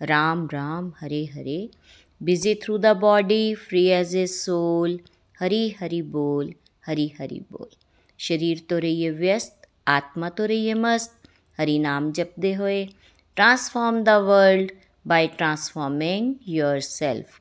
Ram 0.00 0.48
Ram 0.48 0.94
Hare 1.00 1.26
Hare. 1.26 1.68
Busy 2.20 2.54
through 2.54 2.78
the 2.78 2.94
body, 2.96 3.54
free 3.54 3.92
as 3.92 4.14
a 4.14 4.26
soul. 4.26 4.98
Hari 5.38 5.70
Hari 5.70 6.02
Bol, 6.02 6.52
Hari 6.84 7.08
Hari 7.10 7.40
Bol. 7.42 7.68
ਸਰੀਰ 8.20 8.60
ਤੋਂ 8.68 8.80
ਰਹੀਏ 8.80 9.10
ਵਿਅਸਤ 9.12 9.66
ਆਤਮਾ 9.86 10.28
ਤੋਂ 10.30 10.46
ਰਹੀਏ 10.48 10.74
ਮਸਤ 10.74 11.28
ਹਰੀ 11.58 11.78
ਨਾਮ 11.78 12.10
ਜਪਦੇ 12.12 12.54
ਹੋਏ 12.56 12.86
transform 13.36 14.02
the 14.04 14.18
world 14.18 14.70
by 15.06 15.26
transforming 15.28 16.34
yourself 16.48 17.40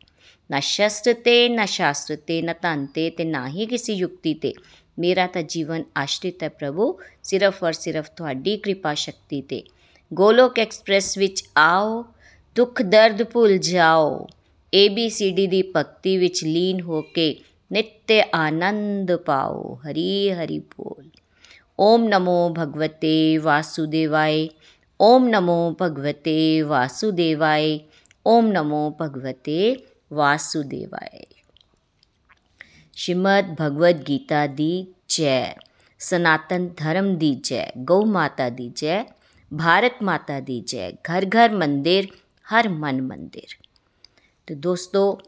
ਨਾ 0.49 0.59
ਸ਼ਸਤਰ 0.59 1.13
ਤੇ 1.25 1.37
ਨਾ 1.49 1.65
ਸ਼ਾਸਤਰ 1.65 2.15
ਤੇ 2.27 2.41
ਨਾ 2.41 2.53
ਤਨ 2.53 2.85
ਤੇ 2.85 3.09
ਤੇ 3.09 3.23
ਨਾ 3.25 3.47
ਹੀ 3.47 3.65
ਕਿਸੇ 3.65 3.93
ਯੁਕਤੀ 3.93 4.33
ਤੇ 4.33 4.53
ਮੇਰਾ 4.97 5.27
ਤਾਂ 5.27 5.41
ਜੀਵਨ 5.43 5.83
ਆਸ਼ਰਿਤ 5.97 6.43
ਹੈ 6.43 6.49
ਪ੍ਰਭੂ 6.49 6.97
ਸਿਰਫ 7.23 7.63
ਔਰ 7.63 7.73
ਸਿਰਫ 7.73 8.09
ਤੁਹਾਡੀ 8.17 8.57
ਕਿਰਪਾ 8.57 8.93
ਸ਼ਕਤੀ 8.95 9.41
ਤੇ 9.41 9.63
ਗੋਲੋਕ 10.11 10.59
ਐਕਸਪ੍ਰੈਸ 10.59 11.17
ਵਿੱਚ 11.17 11.43
ਆਓ 11.57 12.03
ਦੁੱਖ 12.55 12.81
ਦਰਦ 12.81 13.23
ਭੁੱਲ 13.23 13.57
ਜਾਓ। 13.57 14.27
ABCD 14.73 15.47
ਦੀ 15.47 15.71
ਭਗਤੀ 15.75 16.17
ਵਿੱਚ 16.17 16.43
ਲੀਨ 16.43 16.81
ਹੋ 16.81 17.01
ਕੇ 17.01 17.39
ਨਿੱਤ 17.71 18.11
ਆਨੰਦ 18.35 19.15
ਪਾਓ। 19.15 19.75
ਹਰੀ 19.75 20.31
ਹਰੀ 20.31 20.59
ਬੋਲ। 20.59 21.09
ਓਮ 21.79 22.07
ਨਮੋ 22.07 22.53
ਭਗਵਤੇ 22.59 23.37
ਵਾਸੁਦੇਵਾਏ। 23.37 24.49
ਓਮ 25.01 25.27
ਨਮੋ 25.27 25.75
ਭਗਵਤੇ 25.81 26.61
ਵਾਸੁਦੇਵਾਏ। 26.61 27.79
ਓਮ 28.27 28.47
ਨਮੋ 28.47 28.97
ਭਗਵਤੇ 29.01 29.75
ਵਾਸੁਦੇਵਾਏ। 30.13 31.23
ਸ਼੍ਰੀਮਦ 32.93 33.45
ਭਗਵਦ 33.61 34.07
ਗੀਤਾ 34.07 34.47
ਦੀ 34.47 34.87
ਜੈ। 35.09 35.55
ਸਨਾਤਨ 35.99 36.67
ਧਰਮ 36.67 37.17
ਦੀ 37.17 37.35
ਜੈ। 37.35 37.71
ਗਊ 37.77 38.05
ਮਾਤਾ 38.05 38.49
ਦੀ 38.49 38.71
ਜੈ। 38.75 39.03
ਭਾਰਤ 39.59 39.93
ਮਾਤਾ 40.03 40.39
ਦੀ 40.39 40.59
ਜੈ। 40.59 40.91
ਘਰ 40.91 41.25
ਘਰ 41.25 41.49
ਮੰਦਿਰ 41.49 42.07
ਹਰ 42.53 42.69
ਮਨ 42.69 43.01
ਮੰਦਿਰ। 43.01 43.67
ਤੇ 44.47 44.55
ਦੋਸਤੋ, 44.55 45.19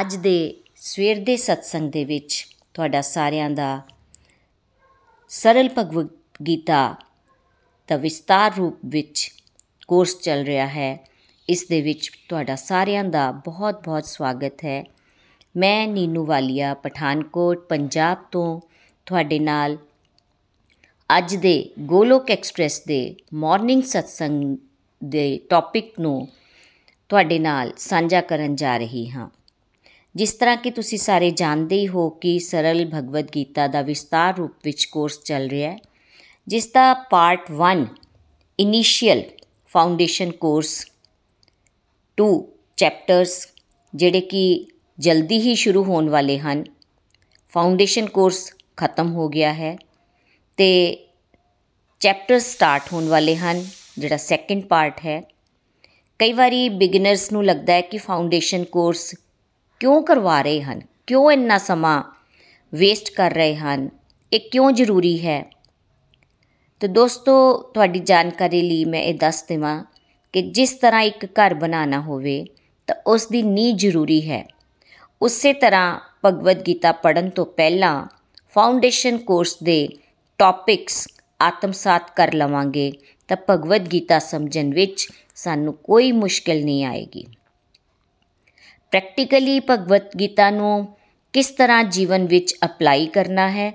ਅੱਜ 0.00 0.16
ਦੇ 0.16 0.60
ਸਵੇਰ 0.76 1.24
ਦੇ 1.24 1.36
ਸਤਸੰਗ 1.36 1.92
ਦੇ 1.92 2.04
ਵਿੱਚ 2.04 2.46
ਤੁਹਾਡਾ 2.74 3.00
ਸਾਰਿਆਂ 3.00 3.50
ਦਾ 3.50 3.82
ਸਰਲ 5.28 5.70
ਭਗਵਦ 5.78 6.08
ਗੀਤਾ 6.46 6.94
ਦਾ 7.88 7.96
ਵਿਸਤਾਰ 7.96 8.56
ਰੂਪ 8.58 8.78
ਵਿੱਚ 8.86 9.34
ਕੋਰਸ 9.88 10.20
ਚੱਲ 10.20 10.44
ਰਿਹਾ 10.44 10.66
ਹੈ। 10.66 11.08
ਇਸ 11.48 11.66
ਦੇ 11.68 11.82
ਵਿੱਚ 11.82 12.10
ਤੁਹਾਡਾ 12.28 12.54
ਸਾਰਿਆਂ 12.54 13.04
ਦਾ 13.04 13.32
ਬਹੁਤ-ਬਹੁਤ 13.32 14.04
ਸਵਾਗਤ 14.04 14.64
ਹੈ। 14.64 14.84
ਮੈਂ 15.56 15.88
ਨੀਨੂ 15.88 16.24
ਵਾਲੀਆ, 16.24 16.74
ਪਠਾਨਕੋਟ, 16.74 17.58
ਪੰਜਾਬ 17.58 18.18
ਤੋਂ 18.30 18.60
ਤੁਹਾਡੇ 19.06 19.38
ਨਾਲ 19.38 19.76
ਅੱਜ 21.18 21.36
ਦੇ 21.36 21.70
ਗੋਲੋਕ 21.78 22.30
ਐਕਸਪ੍ਰੈਸ 22.30 22.84
ਦੇ 22.84 23.16
ਮਾਰਨਿੰਗ 23.34 23.82
ਸਤਸੰਗ 23.82 24.56
ਦੇ 25.04 25.40
ਟੌਪਿਕ 25.50 26.00
ਨੂੰ 26.00 26.28
ਤੁਹਾਡੇ 27.14 27.38
ਨਾਲ 27.38 27.70
ਸਾਂਝਾ 27.78 28.20
ਕਰਨ 28.20 28.54
ਜਾ 28.56 28.76
ਰਹੀ 28.76 29.08
ਹਾਂ। 29.10 29.28
ਜਿਸ 30.14 30.32
ਤਰ੍ਹਾਂ 30.32 30.56
ਕਿ 30.56 30.70
ਤੁਸੀਂ 30.70 30.98
ਸਾਰੇ 30.98 31.30
ਜਾਣਦੇ 31.30 31.76
ਹੀ 31.76 31.88
ਹੋ 31.88 32.08
ਕਿ 32.10 32.38
ਸਰਲ 32.38 32.84
ਭਗਵਦ 32.94 33.26
ਗੀਤਾ 33.34 33.66
ਦਾ 33.66 33.82
ਵਿਸਤਾਰ 33.82 34.36
ਰੂਪ 34.36 34.52
ਵਿੱਚ 34.64 34.84
ਕੋਰਸ 34.84 35.18
ਚੱਲ 35.22 35.48
ਰਿਹਾ 35.48 35.70
ਹੈ, 35.70 35.76
ਜਿਸ 36.46 36.66
ਦਾ 36.66 36.94
part 36.94 37.50
1 37.60 37.84
initial 38.58 39.22
foundation 39.66 40.32
course 40.32 40.86
2 42.18 42.26
chapters 42.76 43.36
ਜਿਹੜੇ 43.94 44.20
ਕਿ 44.20 44.66
ਜਲਦੀ 44.98 45.38
ਹੀ 45.40 45.54
ਸ਼ੁਰੂ 45.54 45.84
ਹੋਣ 45.84 46.08
ਵਾਲੇ 46.08 46.38
ਹਨ 46.38 46.64
ਫਾਊਂਡੇਸ਼ਨ 47.52 48.06
ਕੋਰਸ 48.06 48.52
ਖਤਮ 48.76 49.12
ਹੋ 49.12 49.28
ਗਿਆ 49.28 49.52
ਹੈ 49.54 49.76
ਤੇ 50.58 50.70
ਚੈਪਟਰ 52.00 52.38
ਸਟਾਰਟ 52.38 52.92
ਹੋਣ 52.92 53.08
ਵਾਲੇ 53.08 53.36
ਹਨ, 53.36 53.64
ਜਿਹੜਾ 53.98 54.16
ਸੈਕੰਡ 54.16 54.64
ਪਾਰਟ 54.64 55.00
ਹੈ। 55.06 55.22
ਕਈ 56.18 56.32
ਵਾਰੀ 56.32 56.68
ਬਿਗਨਰਸ 56.68 57.32
ਨੂੰ 57.32 57.44
ਲੱਗਦਾ 57.44 57.72
ਹੈ 57.72 57.80
ਕਿ 57.80 57.98
ਫਾਊਂਡੇਸ਼ਨ 57.98 58.64
ਕੋਰਸ 58.64 59.14
ਕਿਉਂ 59.80 60.02
ਕਰਵਾ 60.02 60.42
ਰਹੇ 60.42 60.62
ਹਨ? 60.62 60.80
ਕਿਉਂ 61.06 61.30
ਇੰਨਾ 61.30 61.58
ਸਮਾਂ 61.58 62.02
ਵੇਸਟ 62.74 63.10
ਕਰ 63.10 63.30
ਰਹੇ 63.30 63.56
ਹਨ? 63.56 63.88
ਇਹ 64.32 64.40
ਕਿਉਂ 64.40 64.72
ਜ਼ਰੂਰੀ 64.72 65.26
ਹੈ? 65.26 65.50
ਤੇ 66.80 66.88
ਦੋਸਤੋ, 66.88 67.62
ਤੁਹਾਡੀ 67.74 67.98
ਜਾਣਕਾਰੀ 67.98 68.62
ਲਈ 68.62 68.84
ਮੈਂ 68.84 69.02
ਇਹ 69.02 69.14
ਦੱਸ 69.14 69.42
ਦੇਵਾਂ 69.42 69.84
ਕਿ 70.32 70.42
ਜਿਸ 70.42 70.72
ਤਰ੍ਹਾਂ 70.72 71.00
ਇੱਕ 71.00 71.24
ਘਰ 71.24 71.54
ਬਣਾਉਣਾ 71.54 72.00
ਹੋਵੇ, 72.00 72.46
ਤਾਂ 72.86 72.96
ਉਸ 73.06 73.26
ਦੀ 73.26 73.42
ਨੀਂਹ 73.42 73.76
ਜ਼ਰੂਰੀ 73.76 74.30
ਹੈ। 74.30 74.48
ਉਸੇ 75.22 75.52
ਤਰ੍ਹਾਂ 75.52 76.00
ਭਗਵਦ 76.24 76.66
ਗੀਤਾ 76.66 76.92
ਪੜਨ 76.92 77.30
ਤੋਂ 77.30 77.46
ਪਹਿਲਾਂ 77.46 78.06
ਫਾਊਂਡੇਸ਼ਨ 78.54 79.18
ਕੋਰਸ 79.18 79.56
ਦੇ 79.62 79.88
ਟੌਪਿਕਸ 80.38 81.08
ਆਤਮਸਾਤ 81.42 82.10
ਕਰ 82.16 82.32
ਲਵਾਂਗੇ, 82.32 82.92
ਤਾਂ 83.28 83.36
ਭਗਵਦ 83.50 83.92
ਗੀਤਾ 83.92 84.18
ਸਮਝਣ 84.18 84.70
ਵਿੱਚ 84.74 85.08
ਸਾਨੂੰ 85.34 85.74
ਕੋਈ 85.74 86.12
ਮੁਸ਼ਕਲ 86.12 86.64
ਨਹੀਂ 86.64 86.84
ਆਏਗੀ। 86.84 87.24
ਪ੍ਰੈਕਟੀਕਲੀ 88.90 89.60
ਭਗਵਤ 89.60 90.16
ਗੀਤਾ 90.16 90.50
ਨੂੰ 90.50 90.96
ਕਿਸ 91.32 91.50
ਤਰ੍ਹਾਂ 91.50 91.84
ਜੀਵਨ 91.84 92.26
ਵਿੱਚ 92.26 92.54
ਅਪਲਾਈ 92.64 93.06
ਕਰਨਾ 93.06 93.50
ਹੈ, 93.50 93.72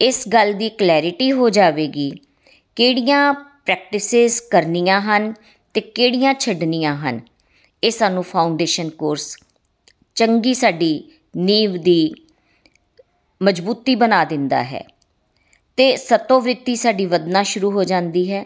ਇਸ 0.00 0.28
ਗੱਲ 0.28 0.52
ਦੀ 0.52 0.68
ਕਲੈਰਿਟੀ 0.68 1.32
ਹੋ 1.32 1.50
ਜਾਵੇਗੀ, 1.50 2.12
ਕਿਹੜੀਆਂ 2.76 3.32
ਪ੍ਰੈਕਟਿਸਿਸ 3.66 4.40
ਕਰਨੀਆਂ 4.40 5.00
ਹਨ 5.00 5.34
ਤੇ 5.74 5.80
ਕਿਹੜੀਆਂ 5.80 6.34
ਛੱਡਣੀਆਂ 6.34 6.96
ਹਨ। 6.96 7.20
ਇਹ 7.84 7.90
ਸਾਨੂੰ 7.90 8.22
ਫਾਊਂਡੇਸ਼ਨ 8.22 8.90
ਕੋਰਸ 8.90 9.36
ਚੰਗੀ 10.14 10.54
ਸਾਡੀ 10.54 11.10
ਨੀਂਵ 11.36 11.76
ਦੀ 11.76 12.14
ਮਜ਼ਬੂਤੀ 13.42 13.94
ਬਣਾ 13.94 14.24
ਦਿੰਦਾ 14.24 14.62
ਹੈ 14.62 14.84
ਤੇ 15.76 15.96
ਸਤੋ 15.96 16.40
ਵ੍ਰਿਤੀ 16.40 16.76
ਸਾਡੀ 16.76 17.06
ਵਧਣਾ 17.06 17.42
ਸ਼ੁਰੂ 17.42 17.70
ਹੋ 17.70 17.84
ਜਾਂਦੀ 17.84 18.32
ਹੈ। 18.32 18.44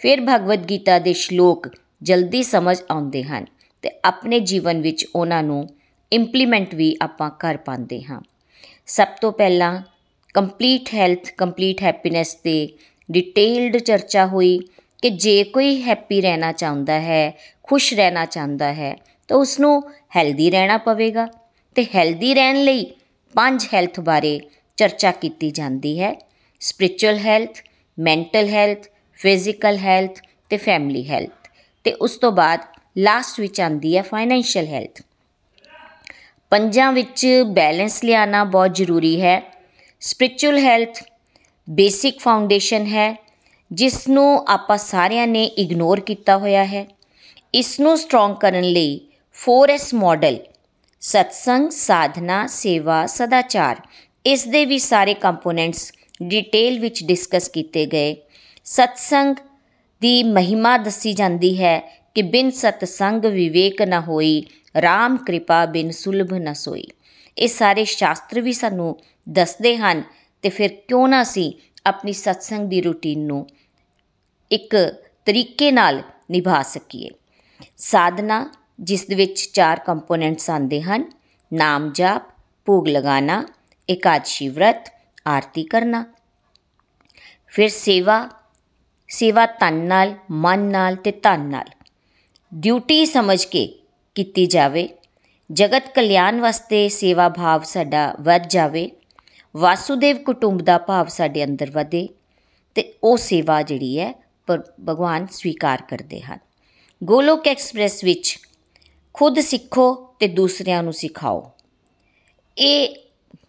ਫਿਰ 0.00 0.20
ਭਗਵਦ 0.20 0.64
ਗੀਤਾ 0.70 0.98
ਦੇ 0.98 1.12
ਸ਼ਲੋਕ 1.12 1.68
ਜਲਦੀ 2.02 2.42
ਸਮਝ 2.42 2.76
ਆਉਂਦੇ 2.90 3.22
ਹਨ 3.22 3.44
ਤੇ 3.82 3.90
ਆਪਣੇ 4.04 4.40
ਜੀਵਨ 4.40 4.80
ਵਿੱਚ 4.80 5.06
ਉਹਨਾਂ 5.14 5.42
ਨੂੰ 5.42 5.66
ਇੰਪਲੀਮੈਂਟ 6.12 6.74
ਵੀ 6.74 6.96
ਆਪਾਂ 7.02 7.30
ਕਰ 7.30 7.56
ਪਾਉਂਦੇ 7.56 8.02
ਹਾਂ। 8.02 8.20
ਸਭ 8.86 9.06
ਤੋਂ 9.20 9.32
ਪਹਿਲਾਂ 9.32 9.82
ਕੰਪਲੀਟ 10.34 10.88
ਹੈਲਥ 10.94 11.30
ਕੰਪਲੀਟ 11.30 11.82
ਹੈਪੀਨੈਸ 11.82 12.34
ਤੇ 12.34 12.54
ਡਿਟੇਲਡ 13.10 13.76
ਚਰਚਾ 13.76 14.26
ਹੋਈ 14.26 14.58
ਕਿ 15.02 15.10
ਜੇ 15.10 15.42
ਕੋਈ 15.44 15.82
ਹੈਪੀ 15.82 16.20
ਰਹਿਣਾ 16.20 16.52
ਚਾਹੁੰਦਾ 16.52 17.00
ਹੈ, 17.00 17.32
ਖੁਸ਼ 17.62 17.94
ਰਹਿਣਾ 17.94 18.24
ਚਾਹੁੰਦਾ 18.26 18.72
ਹੈ, 18.72 18.96
ਤਾਂ 19.28 19.36
ਉਸ 19.36 19.60
ਨੂੰ 19.60 19.82
ਹੈਲਦੀ 20.16 20.50
ਰਹਿਣਾ 20.50 20.76
ਪਵੇਗਾ 20.78 21.28
ਤੇ 21.74 21.86
ਹੈਲਦੀ 21.94 22.34
ਰਹਿਣ 22.34 22.62
ਲਈ 22.64 22.84
ਪੰਜ 23.34 23.66
ਹੈਲਥ 23.74 24.00
ਬਾਰੇ 24.00 24.40
ਚਰਚਾ 24.76 25.10
ਕੀਤੀ 25.12 25.50
ਜਾਂਦੀ 25.50 26.00
ਹੈ। 26.00 26.14
Spiritual 26.60 27.18
health 27.18 27.58
mental 27.98 28.48
health 28.48 28.89
physical 29.20 29.76
health 29.78 30.20
ਤੇ 30.50 30.56
ਫੈਮਿਲੀ 30.56 31.08
ਹੈਲਥ 31.10 31.48
ਤੇ 31.84 31.92
ਉਸ 31.92 32.16
ਤੋਂ 32.16 32.32
ਬਾਅਦ 32.32 32.60
ਲਾਸਟ 32.98 33.40
ਵਿੱਚ 33.40 33.60
ਆਂਦੀ 33.60 33.96
ਹੈ 33.96 34.02
ਫਾਈਨੈਂਸ਼ੀਅਲ 34.02 34.66
ਹੈਲਥ 34.66 35.02
ਪੰਜਾਂ 36.52 36.92
ਵਿੱਚ 36.92 37.26
ਬੈਲੈਂਸ 37.46 38.04
ਲਿਆਣਾ 38.04 38.44
ਬਹੁਤ 38.44 38.74
ਜ਼ਰੂਰੀ 38.74 39.20
ਹੈ। 39.22 39.42
ਸਪਿਰਚੁਅਲ 40.00 40.58
ਹੈਲਥ 40.58 41.02
ਬੇਸਿਕ 41.68 42.20
ਫਾਊਂਡੇਸ਼ਨ 42.20 42.86
ਹੈ 42.86 43.14
ਜਿਸ 43.70 44.08
ਨੂੰ 44.08 44.44
ਆਪਾਂ 44.48 44.78
ਸਾਰਿਆਂ 44.78 45.26
ਨੇ 45.26 45.44
ਇਗਨੋਰ 45.44 46.00
ਕੀਤਾ 46.00 46.36
ਹੋਇਆ 46.38 46.64
ਹੈ। 46.64 46.86
ਇਸ 47.54 47.78
ਨੂੰ 47.80 47.96
ਸਟਰੋਂਗ 47.98 48.34
ਕਰਨ 48.36 48.64
ਲਈ 48.64 49.00
4S 49.36 49.86
ਮਾਡਲ 49.94 50.38
ਸਤਸੰਗ 51.02 51.70
ਸਾਧਨਾ 51.70 52.46
ਸੇਵਾ 52.46 53.04
ਸਦਾਚਾਰ 53.06 53.76
ਇਸ 54.24 54.44
ਦੇ 54.44 54.64
ਵੀ 54.64 54.78
ਸਾਰੇ 54.78 55.14
ਕੰਪੋਨੈਂਟਸ 55.14 55.92
ਡਿਟੇਲ 56.22 56.78
ਵਿੱਚ 56.78 57.04
ਡਿਸਕਸ 57.04 57.48
ਕੀਤੇ 57.48 57.86
ਗਏ। 57.86 58.16
ਸਤਸੰਗ 58.64 59.36
ਦੀ 60.00 60.22
ਮਹਿਮਾ 60.22 60.76
ਦੱਸੀ 60.76 61.12
ਜਾਂਦੀ 61.12 61.62
ਹੈ 61.62 62.02
ਕਿ 62.14 62.22
ਬਿਨ 62.22 62.50
ਸਤਸੰਗ 62.50 63.24
ਵਿਵੇਕ 63.24 63.82
ਨਾ 63.82 64.00
ਹੋਈ 64.00 64.46
RAM 64.78 65.16
ਕਿਰਪਾ 65.24 65.66
ਬਿਨ 65.66 65.90
ਸੁਲਭ 65.90 66.34
ਨਾ 66.34 66.52
ਸੋਈ। 66.52 66.86
ਇਹ 67.38 67.48
ਸਾਰੇ 67.48 67.84
ਸ਼ਾਸਤਰ 67.84 68.40
ਵੀ 68.40 68.52
ਸਾਨੂੰ 68.52 68.98
ਦੱਸਦੇ 69.28 69.76
ਹਨ 69.76 70.02
ਤੇ 70.42 70.48
ਫਿਰ 70.48 70.70
ਕਿਉਂ 70.88 71.08
ਨਾ 71.08 71.22
ਅਸੀਂ 71.22 71.52
ਆਪਣੀ 71.86 72.12
ਸਤਸੰਗ 72.12 72.68
ਦੀ 72.68 72.80
ਰੁਟੀਨ 72.80 73.26
ਨੂੰ 73.26 73.46
ਇੱਕ 74.50 74.76
ਤਰੀਕੇ 75.24 75.72
ਨਾਲ 75.72 76.02
ਨਿਭਾ 76.30 76.62
ਸਕੀਏ। 76.62 77.10
ਸਾਧਨਾ, 77.76 78.50
ਜਿਸ 78.80 79.06
ਦੇ 79.06 79.14
ਵਿੱਚ 79.14 79.50
ਚਾਰ 79.52 79.78
ਕੰਪੋਨੈਂਟਸ 79.78 80.50
ਆਉਂਦੇ 80.50 80.82
ਹਨ, 80.82 81.04
ਨਾਮ 81.52 81.92
ਜਾਪ, 81.92 82.22
ਭੋਗ 82.64 82.88
ਲਗਾਣਾ 82.88 83.46
ਇਕਾਦਸ਼ੀ 83.88 84.48
ਵਰਤ, 84.48 84.92
ਆਰਤੀ 85.26 85.62
ਕਰਨਾ। 85.62 86.04
ਫਿਰ 87.46 87.68
ਸੇਵਾ 87.68 88.28
ਸੇਵਾ 89.10 89.46
ਤਨ 89.46 89.74
ਨਾਲ, 89.74 90.14
ਮਨ 90.30 90.58
ਨਾਲ 90.58 90.96
ਤੇ 90.96 91.10
ਧਨ 91.12 91.40
ਨਾਲ। 91.40 91.66
ਡਿਊਟੀ 92.54 93.04
ਸਮਝ 93.06 93.44
ਕੇ 93.44 93.78
ਕੀਤੀ 94.14 94.46
ਜਾਵੇ। 94.46 94.88
ਜਗਤ 95.52 95.88
ਕਲਿਆਣ 95.94 96.40
ਵਾਸਤੇ 96.40 96.88
ਸੇਵਾ 96.88 97.28
ਭਾਵ 97.28 97.62
ਸਾਡਾ 97.62 98.14
ਵੱਧ 98.20 98.46
ਜਾਵੇ। 98.46 98.90
ਵਾਸੂਦੇਵ 99.56 100.16
ਕੁਟੁੰਬ 100.16 100.60
ਦਾ 100.60 100.78
ਭਾਵ 100.78 101.06
ਸਾਡੇ 101.06 101.44
ਅੰਦਰ 101.44 101.70
ਵਧੇ 101.70 102.08
ਤੇ 102.74 102.92
ਉਹ 103.04 103.16
ਸੇਵਾ 103.16 103.62
ਜਿਹੜੀ 103.62 103.98
ਹੈ 104.00 104.12
ਪਰ 104.46 104.62
ਭਗਵਾਨ 104.88 105.26
ਸਵੀਕਾਰ 105.26 105.82
ਕਰਦੇ 105.82 106.20
ਹਨ। 106.20 106.38
ਗੋਲੋਕ 107.04 107.48
ਐਕਸਪ੍ਰੈਸ 107.48 108.04
ਵਿੱਚ 108.04 108.38
ਖੁਦ 109.14 109.40
ਸਿੱਖੋ 109.40 110.14
ਤੇ 110.20 110.28
ਦੂਸਰਿਆਂ 110.28 110.82
ਨੂੰ 110.82 110.92
ਸਿਖਾਓ। 110.92 111.50
ਇਹ 112.58 112.96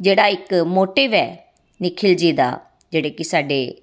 ਜਿਹੜਾ 0.01 0.27
ਇੱਕ 0.27 0.53
ਮੋਟਿਵ 0.53 1.13
ਹੈ, 1.13 1.53
ਨikhil 1.81 2.17
ji 2.17 2.35
ਦਾ, 2.35 2.59
ਜਿਹੜੇ 2.91 3.09
ਕਿ 3.09 3.23
ਸਾਡੇ 3.23 3.75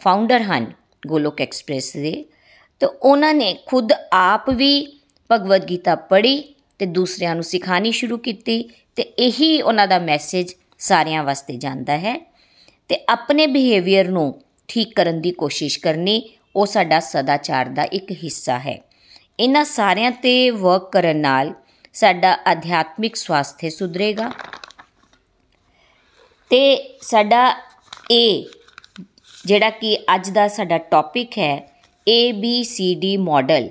ਫਾਊਂਡਰ 0.00 0.42
ਹਨ 0.42 0.72
ਗੋਲੋਕ 1.08 1.40
ਐਕਸਪ੍ਰੈਸ 1.40 1.92
ਦੇ। 1.92 2.24
ਤੇ 2.80 2.86
ਉਹਨਾਂ 2.86 3.34
ਨੇ 3.34 3.56
ਖੁਦ 3.66 3.92
ਆਪ 4.12 4.50
ਵੀ 4.50 4.72
ਭਗਵਦ 5.30 5.68
ਗੀਤਾ 5.70 5.94
ਪੜ੍ਹੀ 6.10 6.38
ਤੇ 6.78 6.86
ਦੂਸਰਿਆਂ 6.86 7.34
ਨੂੰ 7.34 7.44
ਸਿਖਾਣੀ 7.44 7.92
ਸ਼ੁਰੂ 7.92 8.18
ਕੀਤੀ 8.18 8.62
ਤੇ 8.96 9.02
ਇਹੀ 9.18 9.60
ਉਹਨਾਂ 9.62 9.86
ਦਾ 9.88 9.98
ਮੈਸੇਜ 9.98 10.52
ਸਾਰਿਆਂ 10.78 11.22
ਵਾਸਤੇ 11.24 11.56
ਜਾਂਦਾ 11.56 11.96
ਹੈ। 11.98 12.14
ਤੇ 12.90 12.98
ਆਪਣੇ 13.08 13.46
ਬਿਹੇਵੀਅਰ 13.46 14.08
ਨੂੰ 14.08 14.28
ਠੀਕ 14.68 14.94
ਕਰਨ 14.96 15.20
ਦੀ 15.20 15.30
ਕੋਸ਼ਿਸ਼ 15.30 15.78
ਕਰਨੀ 15.80 16.22
ਉਹ 16.56 16.66
ਸਾਡਾ 16.66 17.00
ਸਦਾਚਾਰ 17.00 17.68
ਦਾ 17.68 17.82
ਇੱਕ 17.92 18.10
ਹਿੱਸਾ 18.24 18.58
ਹੈ। 18.58 18.78
ਇਹਨਾਂ 19.40 19.64
ਸਾਰਿਆਂ 19.64 20.10
ਤੇ 20.22 20.50
ਵਰਕ 20.50 20.90
ਕਰਨ 20.92 21.16
ਨਾਲ 21.16 21.52
ਸਾਡਾ 21.94 22.34
ਅਧਿਆਤਮਿਕ 22.52 23.16
ਸਵਾਸਥ 23.16 23.64
ਸੁਧਰੇਗਾ। 23.70 24.30
ਤੇ 26.50 26.60
ਸਾਡਾ 27.02 27.42
ਇਹ 28.10 28.44
ਜਿਹੜਾ 29.48 29.70
ਕਿ 29.70 29.96
ਅੱਜ 30.14 30.30
ਦਾ 30.30 30.48
ਸਾਡਾ 30.48 30.78
ਟੌਪਿਕ 30.78 31.38
ਹੈ 31.38 31.54
A, 32.06 32.20
B, 32.34 32.52
C, 32.68 32.86
D 32.96 33.18
model 33.18 33.68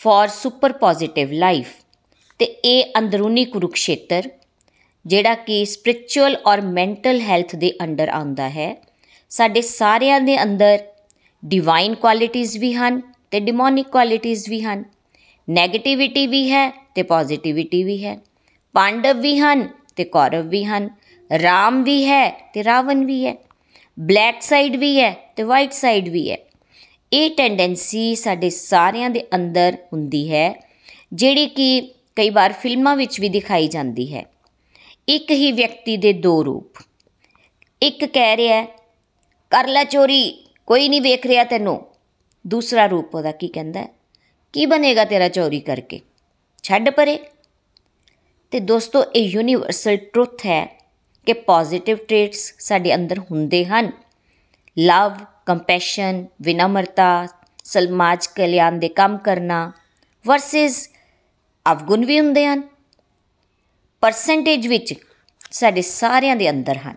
for 0.00 0.28
super 0.30 0.72
positive 0.72 1.32
life 1.32 1.68
ਤੇ 2.38 2.44
ਇਹ 2.44 2.84
ਅੰਦਰੂਨੀ 2.98 3.44
ਕੁਰੂਕਸ਼ੇਤਰ, 3.44 4.28
ਜਿਹੜਾ 5.06 5.34
ਕਿ 5.34 5.64
ਸਪਿਰਚੁਅਲ 5.64 6.36
ਔਰ 6.46 6.60
ਮੈਂਟਲ 6.60 7.20
ਹੈਲਥ 7.20 7.56
ਦੇ 7.56 7.72
ਅੰਡਰ 7.82 8.08
ਆਉਂਦਾ 8.08 8.48
ਹੈ। 8.48 8.74
ਸਾਡੇ 9.30 9.60
ਸਾਰਿਆਂ 9.60 10.20
ਦੇ 10.20 10.42
ਅੰਦਰ 10.42 10.78
ਡਿਵਾਈਨ 11.42 11.94
ਕੁਆਲਿਟੀਆਂ 11.94 12.60
ਵੀ 12.60 12.72
ਹਨ 12.72 13.00
ਤੇ 13.30 13.40
ਡਿਮੋਨਿਕ 13.40 13.88
ਕੁਆਲਿਟੀਆਂ 13.88 14.36
ਵੀ 14.48 14.60
ਹਨ। 14.60 14.84
네ਗੇਟਿਵਿਟੀ 15.48 16.26
ਵੀ 16.26 16.50
ਹੈ 16.50 16.70
ਤੇ 16.94 17.02
ਪੋਜ਼ਿਟਿਵਿਟੀ 17.02 17.82
ਵੀ 17.84 18.04
ਹੈ। 18.04 18.18
ਪਾਂਡਵ 18.74 19.20
ਵੀ 19.20 19.36
ਹਨ 19.38 19.68
ਤੇ 19.96 20.04
ਕੌਰਵ 20.04 20.48
ਵੀ 20.48 20.64
ਹਨ। 20.64 20.88
ਰਾਮ 21.42 21.82
ਵੀ 21.84 22.04
ਹੈ 22.06 22.50
ਤੇ 22.54 22.64
ਰਾਵਣ 22.64 23.04
ਵੀ 23.04 23.26
ਹੈ। 23.26 23.36
ਬਲੈਕ 24.00 24.42
ਸਾਈਡ 24.42 24.76
ਵੀ 24.76 25.00
ਹੈ 25.00 25.32
ਤੇ 25.36 25.42
ਵਾਈਟ 25.42 25.72
ਸਾਈਡ 25.72 26.08
ਵੀ 26.08 26.30
ਹੈ। 26.30 26.38
ਇਹ 27.12 27.30
ਟੈਂਡੈਂਸੀ 27.30 28.14
ਸਾਡੇ 28.14 28.50
ਸਾਰਿਆਂ 28.50 29.10
ਦੇ 29.10 29.26
ਅੰਦਰ 29.34 29.76
ਹੁੰਦੀ 29.92 30.32
ਹੈ, 30.32 30.68
ਜਿਹੜੀ 31.12 31.46
ਕਿ 31.46 31.94
ਕਈ 32.16 32.30
ਵਾਰ 32.30 32.52
ਫਿਲਮਾਂ 32.52 32.96
ਵਿੱਚ 32.96 33.20
ਵੀ 33.20 33.28
ਦਿਖਾਈ 33.28 33.68
ਜਾਂਦੀ 33.68 34.14
ਹੈ। 34.14 34.24
ਇੱਕ 35.08 35.30
ਹੀ 35.30 35.52
ਵਿਅਕਤੀ 35.52 35.96
ਦੇ 35.96 36.12
ਦੋ 36.12 36.44
ਰੂਪ। 36.44 36.74
ਇੱਕ 37.82 38.04
ਕਹਿ 38.04 38.36
ਰਿਹਾ, 38.36 38.64
ਕਰ 39.50 39.66
ਲੈ 39.66 39.84
ਚੋਰੀ, 39.84 40.46
ਕੋਈ 40.66 40.88
ਨਹੀਂ 40.88 41.02
ਵੇਖ 41.02 41.26
ਰਿਹਾ 41.26 41.44
ਤੈਨੂੰ। 41.44 41.86
ਦੂਸਰਾ 42.46 42.86
ਰੂਪ 42.86 43.14
ਉਹਦਾ 43.14 43.32
ਕੀ 43.32 43.48
ਕਹਿੰਦਾ, 43.48 43.88
ਕੀ 44.52 44.66
ਬਣੇਗਾ 44.66 45.04
ਤੇਰਾ 45.04 45.28
ਚੋਰੀ 45.28 45.60
ਕਰਕੇ? 45.60 46.00
ਛੱਡ 46.62 46.90
ਪਰੇ? 46.90 47.18
ਤੇ 48.50 48.60
ਦੋਸਤੋ, 48.60 49.04
ਇਹ 49.04 49.28
ਯੂਨੀਵਰਸਲ 49.28 49.96
ਟਰੁੱਥ 49.96 50.46
ਹੈ 50.46 50.83
ਕਿ 51.26 51.32
ਪੋਜ਼ਿਟਿਵ 51.32 51.96
ਟ੍ਰੇਟਸ 51.96 52.54
ਸਾਡੇ 52.58 52.94
ਅੰਦਰ 52.94 53.18
ਹੁੰਦੇ 53.18 53.64
ਹਨ। 53.64 53.92
ਲਵ 54.78 55.12
ਕੰਪੈਸ਼ਨ 55.46 56.26
ਵਿਨਮਰਤਾ, 56.42 57.26
ਸਮਾਜ 57.64 58.26
ਕਲਿਆਣ 58.26 58.72
ਦੇ 58.72 58.88
ਕੰਮ 58.88 59.18
ਕਰਨਾ 59.18 59.72
ਵਰਸਸ 60.26 60.90
ਅਵਗੁਣ 61.72 62.06
ਵੀ 62.06 62.20
ਹੁੰਦੇ 62.20 62.46
ਹਨ। 62.46 62.62
ਪਰਸੈਂਟੇਜ 64.00 64.66
ਵਿੱਚ 64.66 64.94
ਸਾਡੇ 65.50 65.82
ਸਾਰਿਆਂ 65.82 66.36
ਦੇ 66.36 66.50
ਅੰਦਰ 66.50 66.76
ਹਨ। 66.76 66.96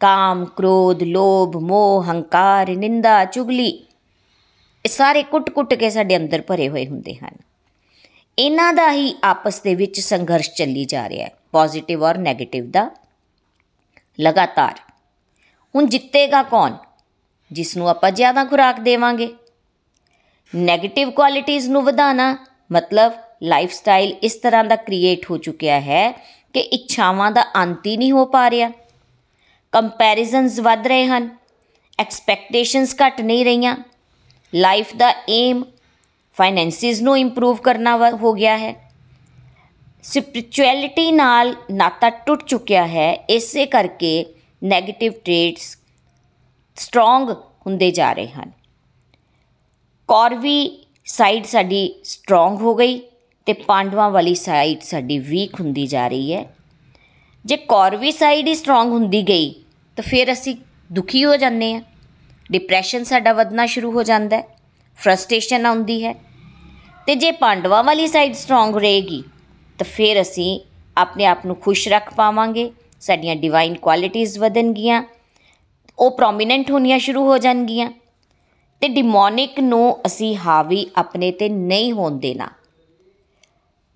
ਕਾਮ, 0.00 0.44
ਕ੍ਰੋਧ, 0.44 1.02
ਲੋਭ, 1.02 1.56
ਮੋਹ, 1.56 2.04
ਹੰਕਾਰ, 2.10 2.70
ਨਿੰਦਾ, 2.70 3.24
ਚੁਗਲੀ, 3.24 3.86
ਇਹ 4.84 4.88
ਸਾਰੇ 4.88 5.22
ਕੁੱਟ-ਕੁੱਟ 5.22 5.74
ਕੇ 5.74 5.90
ਸਾਡੇ 5.90 6.16
ਅੰਦਰ 6.16 6.42
ਭਰੇ 6.42 6.68
ਹੋਏ 6.68 6.86
ਹੁੰਦੇ 6.86 7.14
ਹਨ। 7.14 7.34
ਇਹਨਾਂ 8.38 8.72
ਦਾ 8.72 8.92
ਹੀ 8.92 9.14
ਆਪਸ 9.24 9.60
ਦੇ 9.60 9.74
ਵਿੱਚ 9.74 10.00
ਸੰਘਰਸ਼ 10.00 10.50
ਚੱਲੀ 10.50 10.84
ਜਾ 10.84 11.08
ਰਿਹਾ 11.08 11.24
ਹੈ 11.24 11.34
ਪੋਜ਼ਿਟਿਵ 11.52 12.04
ਔਰ 12.04 12.14
네ਗੇਟਿਵ 12.14 12.70
ਦਾ। 12.70 12.99
ਲਗਾਤਾਰ। 14.20 14.74
ਹੁਣ 15.74 15.86
ਜਿੱਤੇਗਾ 15.86 16.42
ਕੌਣ? 16.42 16.76
ਜਿਸ 17.52 17.76
ਨੂੰ 17.76 17.88
ਆਪਾਂ 17.88 18.10
ਜ਼ਿਆਦਾ 18.10 18.44
ਖੁਰਾਕ 18.44 18.80
ਦੇਵਾਂਗੇ। 18.80 19.34
네ਗੇਟਿਵ 20.56 21.10
ਕੁਆਲਿਟੀਆਂ 21.10 21.60
ਨੂੰ 21.60 21.84
ਵਧਾਣਾ 21.84 22.46
ਮਤਲਬ 22.72 23.12
ਲਾਈਫ 23.42 23.72
ਸਟਾਈਲ 23.72 24.16
ਇਸ 24.22 24.34
ਤਰ੍ਹਾਂ 24.34 24.64
ਦਾ 24.64 24.76
ਕ੍ਰੀਏਟ 24.76 25.30
ਹੋ 25.30 25.36
ਚੁੱਕਿਆ 25.36 25.80
ਹੈ 25.80 26.12
ਕਿ 26.54 26.60
ਇੱਛਾਵਾਂ 26.60 27.30
ਦਾ 27.30 27.44
ਅੰਤ 27.56 27.86
ਹੀ 27.86 27.96
ਨਹੀਂ 27.96 28.12
ਹੋ 28.12 28.24
ਪਾ 28.24 28.50
ਰਿਹਾ। 28.50 28.70
ਕੰਪੈਰੀਜ਼ਨਸ 29.72 30.58
ਵੱਧ 30.58 30.86
ਰਹੇ 30.86 31.06
ਹਨ। 31.06 31.36
ਐਕਸਪੈਕਟੇਸ਼ਨਸ 31.98 32.96
ਘਟ 33.06 33.20
ਨਹੀਂ 33.20 33.44
ਰਹੀਆਂ। 33.44 33.76
ਲਾਈਫ 34.54 34.96
ਦਾ 34.96 35.14
ਏਮ 35.28 35.64
ਫਾਈਨੈਂਸਿਸ 36.34 37.02
ਨੂੰ 37.02 37.18
ਇੰਪਰੂਵ 37.18 37.56
ਕਰਨਾ 37.56 37.96
ਹੋ 37.96 38.32
ਗਿਆ 38.32 38.58
ਹੈ। 38.58 38.89
ਸਪਿਰਚੁਅਲਿਟੀ 40.02 41.12
ਨਾਲ 41.12 41.54
ਨਾਤਾ 41.70 42.10
ਟੁੱਟ 42.10 42.44
ਚੁੱਕਿਆ 42.44 42.86
ਹੈ, 42.86 43.12
ਇਸੇ 43.30 43.66
ਕਰਕੇ 43.66 44.24
네ਗੇਟਿਵ 44.64 45.12
ਟ੍ਰੇਟਸ 45.24 45.78
ਸਟਰੋਂਗ 46.76 47.30
ਹੁੰਦੇ 47.66 47.90
ਜਾ 47.90 48.12
ਰਹੇ 48.12 48.28
ਹਨ। 48.28 48.50
ਕੌਰਵੀ 50.08 50.84
ਸਾਈਡ 51.04 51.44
ਸਾਡੀ 51.44 51.94
ਸਟਰੋਂਗ 52.04 52.60
ਹੋ 52.60 52.74
ਗਈ 52.74 52.98
ਤੇ 53.46 53.52
ਪਾਂਡਵਾਂ 53.52 54.10
ਵਾਲੀ 54.10 54.34
ਸਾਈਡ 54.34 54.80
ਸਾਡੀ 54.80 55.18
ਵੀਕ 55.18 55.60
ਹੁੰਦੀ 55.60 55.86
ਜਾ 55.86 56.08
ਰਹੀ 56.08 56.34
ਹੈ। 56.34 56.44
ਜੇ 57.44 57.56
ਕੌਰਵੀ 57.56 58.10
ਸਾਈਡ 58.10 58.48
ਹੀ 58.48 58.54
ਸਟਰੋਂਗ 58.54 58.92
ਹੁੰਦੀ 58.92 59.22
ਗਈ, 59.22 59.54
ਤਾਂ 59.96 60.04
ਫਿਰ 60.04 60.32
ਅਸੀਂ 60.32 60.56
ਦੁਖੀ 60.92 61.24
ਹੋ 61.24 61.36
ਜਾਂਦੇ 61.36 61.74
ਆ 61.74 61.82
ਡਿਪਰੈਸ਼ਨ 62.50 63.04
ਸਾਡਾ 63.04 63.32
ਵਧਣਾ 63.32 63.66
ਸ਼ੁਰੂ 63.66 63.90
ਹੋ 63.92 64.02
ਜਾਂਦਾ 64.02 64.36
ਹੈ 64.36 64.44
ਫਰਸਟ੍ਰੇਸ਼ਨ 64.96 65.66
ਆਉਂਦੀ 65.66 66.04
ਹੈ। 66.04 66.14
ਤੇ 67.06 67.14
ਜੇ 67.14 67.30
ਪਾਂਡਵਾਂ 67.30 67.84
ਵਾਲੀ 67.84 68.06
ਸਾਈਡ 68.06 68.34
ਸਟਰੋਂਗ 68.34 68.76
ਰਹੇਗੀ 68.76 69.22
ਤਾਂ 69.80 69.86
ਫਿਰ 69.94 70.20
ਅਸੀਂ 70.20 70.60
ਆਪਣੇ 70.96 71.26
ਆਪ 71.26 71.46
ਨੂੰ 71.46 71.56
ਖੁਸ਼ 71.56 71.88
ਰੱਖ 71.88 72.14
ਪਾਵਾਂਗੇ, 72.14 72.72
ਸਾਡੀਆਂ 73.00 73.36
ਡਿਵਾਈਨ 73.36 73.74
ਕੁਆਲਿਟੀਆਂ 73.74 74.26
ਵਧਣਗੀਆਂ, 74.38 75.02
ਉਹ 75.98 76.10
ਪ੍ਰੋਮਿਨੈਂਟ 76.10 76.70
ਹੋਣੀਆਂ 76.70 76.98
ਸ਼ੁਰੂ 76.98 77.24
ਹੋ 77.24 77.38
ਜਾਣਗੀਆਂ। 77.38 77.90
ਤੇ 78.80 78.88
ਡਿਮੋਨਿਕ 78.88 79.60
ਨੂੰ 79.60 79.98
ਅਸੀਂ 80.06 80.36
ਹਾਵੀ 80.36 80.86
ਆਪਣੇ 80.96 81.32
ਤੇ 81.32 81.48
ਨਹੀਂ 81.48 81.92
ਹੋਣ 81.92 82.18
ਦੇਣਾ। 82.18 82.48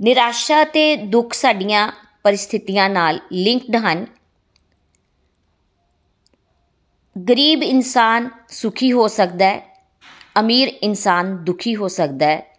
ਨਿਰਾਸ਼ਾ 0.03 0.64
ਤੇ 0.64 0.97
ਦੁੱਖ 0.97 1.33
ਸਾਡੀਆਂ 1.33 1.93
ਪਰਿਸਥਿਤੀਆਂ 2.23 2.91
ਨਾਲ 2.91 3.21
ਲਿੰਕਡ 3.33 3.76
ਹਨ। 3.76 4.07
ਗਰੀਬ 7.29 7.62
ਇਨਸਾਨ 7.62 8.31
ਸੁਖੀ 8.49 8.93
ਹੋ 8.93 9.09
ਸਕਦਾ 9.09 9.45
ਹੈ, 9.45 9.85
ਅਮੀਰ 10.41 10.69
ਇਨਸਾਨ 10.83 11.37
ਦੁਖੀ 11.37 11.76
ਹੋ 11.76 11.88
ਸਕਦਾ 11.88 12.26
ਹੈ 12.26 12.53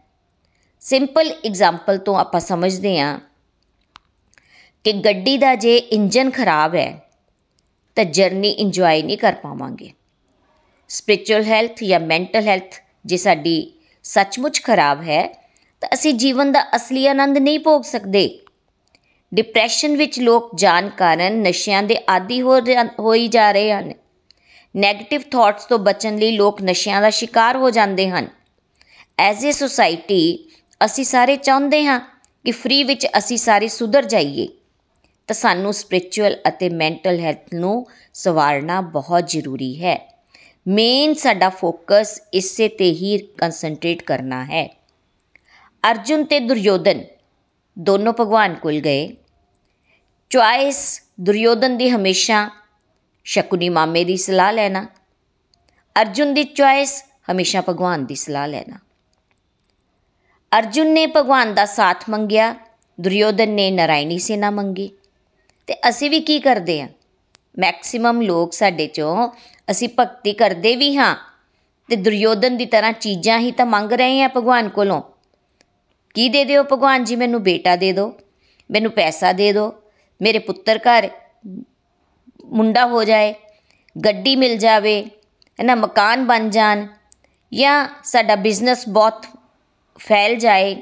ਸਿੰਪਲ 0.85 1.33
ਐਗਜ਼ਾਮਪਲ 1.45 1.97
ਤੋਂ 1.97 2.17
ਆਪਾਂ 2.17 2.39
ਸਮਝਦੇ 2.39 2.99
ਹਾਂ 2.99 3.19
ਕਿ 4.83 4.93
ਗੱਡੀ 4.93 5.37
ਦਾ 5.37 5.55
ਜੇ 5.55 5.77
ਇੰਜਨ 5.77 6.29
ਖਰਾਬ 6.31 6.75
ਹੈ, 6.75 7.01
ਤਾਂ 7.95 8.05
ਜਰਨੀ 8.05 8.49
ਇੰਜੋਏ 8.49 9.01
ਨਹੀਂ 9.01 9.17
ਕਰ 9.17 9.33
ਪਾਵਾਂਗੇ। 9.33 9.91
ਸਪਿਰਚੁਅਲ 10.87 11.43
ਹੈਲਥ 11.43 11.83
ਜਾਂ 11.83 11.99
ਮੈਂਟਲ 11.99 12.47
ਹੈਲਥ 12.47 12.75
ਜੇ 13.05 13.17
ਸਾਡੀ 13.17 13.73
ਸੱਚਮੁੱਚ 14.03 14.63
ਖਰਾਬ 14.63 15.01
ਹੈ, 15.01 15.27
ਤਾਂ 15.81 15.89
ਅਸੀਂ 15.93 16.13
ਜੀਵਨ 16.13 16.51
ਦਾ 16.51 16.65
ਅਸਲੀ 16.75 17.07
ਆਨੰਦ 17.07 17.37
ਨਹੀਂ 17.37 17.59
ਭੋਗ 17.59 17.81
ਸਕਦੇ। 17.81 18.39
ਡਿਪਰੈਸ਼ਨ 19.33 19.97
ਵਿੱਚ 19.97 20.19
ਲੋਕ 20.19 20.49
ਜਾਣ 20.55 20.89
ਕਾਰਨ 20.89 21.41
ਨਸ਼ਿਆਂ 21.41 21.83
ਦੇ 21.83 21.97
ਆਦੀ 22.09 22.41
ਹੋ 22.41 22.59
ਹੋਈ 22.99 23.27
ਜਾ 23.27 23.51
ਰਹੇ 23.51 23.71
ਹਨ। 23.71 23.91
네ਗੇਟਿਵ 24.75 25.21
ਥਾਟਸ 25.21 25.65
ਤੋਂ 25.65 25.79
ਬਚਣ 25.79 26.17
ਲਈ 26.17 26.31
ਲੋਕ 26.31 26.61
ਨਸ਼ਿਆਂ 26.61 27.01
ਦਾ 27.01 27.09
ਸ਼ਿਕਾਰ 27.09 27.57
ਹੋ 27.57 27.69
ਜਾਂਦੇ 27.69 28.09
ਹਨ। 28.09 28.27
ਐਜ਼ 29.19 29.47
ਅ 29.47 29.51
ਸੋਸਾਇਟੀ 29.51 30.49
ਅਸੀਂ 30.85 31.05
ਸਾਰੇ 31.05 31.35
ਚਾਹੁੰਦੇ 31.35 31.85
ਹਾਂ 31.85 31.99
ਕਿ 32.45 32.51
ਫ੍ਰੀ 32.51 32.83
ਵਿੱਚ 32.83 33.07
ਅਸੀਂ 33.17 33.37
ਸਾਰੇ 33.37 33.67
ਸੁਧਰ 33.67 34.05
ਜਾਈਏ। 34.05 34.47
ਤਾਂ 35.27 35.35
ਸਾਨੂੰ 35.35 35.73
ਸਪਿਰਚੁਅਲ 35.73 36.37
ਅਤੇ 36.47 36.69
ਮੈਂਟਲ 36.69 37.19
ਹੈਲਥ 37.19 37.53
ਨੂੰ 37.53 37.87
ਸਵਾਰਨਾ 38.13 38.81
ਬਹੁਤ 38.81 39.27
ਜ਼ਰੂਰੀ 39.27 39.85
ਹੈ। 39.85 40.23
ਮੇਨ 40.67 41.13
ਸਾਡਾ 41.13 41.49
ਫੋਕਸ 41.49 42.21
ਇਸੇ 42.33 42.67
ਤੇ 42.67 42.91
ਹੀ 42.91 43.17
ਕਨਸੈਂਟਰੇਟ 43.17 44.01
ਕਰਨਾ 44.01 44.45
ਹੈ। 44.45 44.77
ਅਰਜੁਨ 45.91 46.23
ਤੇ 46.23 46.39
ਦੁਰਯੋਧਨ 46.39 47.03
ਦੋਨੋਂ 47.79 48.13
ਭਗਵਾਨ 48.13 48.53
ਕੋਲ 48.53 48.79
ਗਏ। 48.79 49.15
ਚੁਆਇਸ 50.29 51.01
ਦੁਰਯੋਧਨ 51.21 51.77
ਦੀ 51.77 51.89
ਹਮੇਸ਼ਾ 51.89 52.49
ਸ਼ਕੁਨੀ 53.23 53.69
ਮਾਮੇ 53.69 54.03
ਦੀ 54.03 54.17
ਸਲਾਹ 54.17 54.53
ਲੈਣਾ। 54.53 54.87
ਅਰਜੁਨ 56.01 56.33
ਦੀ 56.33 56.43
ਚੁਆਇਸ 56.43 57.03
ਹਮੇਸ਼ਾ 57.31 57.63
ਭਗਵਾਨ 57.69 58.05
ਦੀ 58.05 58.15
ਸਲਾਹ 58.15 58.47
ਲੈਣਾ। 58.47 58.84
ਅਰਜੁਨ 60.57 60.87
ਨੇ 60.87 61.05
ਭਗਵਾਨ 61.07 61.53
ਦਾ 61.53 61.65
ਸਾਥ 61.65 62.03
ਮੰਗਿਆ, 62.09 62.55
ਦੁਰਯੋਧਨ 62.99 63.49
ਨੇ 63.49 63.69
ਨਰਾਇਣੀ 63.71 64.17
ਸੇਨਾ 64.19 64.49
ਮੰਗੀ। 64.49 64.89
ਤੇ 65.67 65.75
ਅਸੀਂ 65.89 66.09
ਵੀ 66.09 66.19
ਕੀ 66.19 66.39
ਕਰਦੇ 66.39 66.81
ਆ? 66.81 66.87
ਮੈਕਸਿਮਮ 67.59 68.21
ਲੋਕ 68.21 68.53
ਸਾਡੇ 68.53 68.87
ਚੋਂ 68.87 69.29
ਅਸੀਂ 69.71 69.89
ਭਗਤੀ 69.99 70.33
ਕਰਦੇ 70.33 70.75
ਵੀ 70.75 70.95
ਹਾਂ 70.97 71.15
ਤੇ 71.89 71.95
ਦੁਰਯੋਧਨ 71.95 72.57
ਦੀ 72.57 72.65
ਤਰ੍ਹਾਂ 72.65 72.91
ਚੀਜ਼ਾਂ 72.93 73.39
ਹੀ 73.39 73.51
ਤਾਂ 73.51 73.65
ਮੰਗ 73.65 73.93
ਰਹੇ 73.93 74.21
ਆ 74.23 74.29
ਭਗਵਾਨ 74.37 74.69
ਕੋਲੋਂ। 74.69 75.01
ਕੀ 76.15 76.29
ਦੇ 76.29 76.43
ਦਿਓ 76.45 76.63
ਭਗਵਾਨ 76.63 77.03
ਜੀ? 77.03 77.15
ਮੈਨੂੰ 77.15 77.43
ਬੇਟਾ 77.43 77.75
ਦੇ 77.75 77.91
ਦਿਓ, 77.91 78.13
ਮੈਨੂੰ 78.71 78.91
ਪੈਸਾ 78.91 79.31
ਦੇ 79.33 79.51
ਦਿਓ, 79.53 79.71
ਮੇਰੇ 80.21 80.39
ਪੁੱਤਰ 80.39 80.79
ਘਰ 80.79 81.09
ਮੁੰਡਾ 82.45 82.85
ਹੋ 82.85 83.03
ਜਾਏ, 83.03 83.33
ਗੱਡੀ 83.95 84.35
ਮਿਲ 84.35 84.57
ਜਾਵੇ 84.57 85.03
ਨਾ, 85.59 85.75
ਮਕਾਨ 85.75 86.25
ਬਣ 86.25 86.49
ਜਾਣ 86.49 86.87
ਜਾਂ 87.51 87.87
ਸਾਡਾ 88.03 88.35
ਬਿਜ਼ਨਸ 88.35 88.87
ਬਹੁਤ 88.89 89.25
ਫੈਲ 89.99 90.35
ਜਾਏ, 90.35 90.75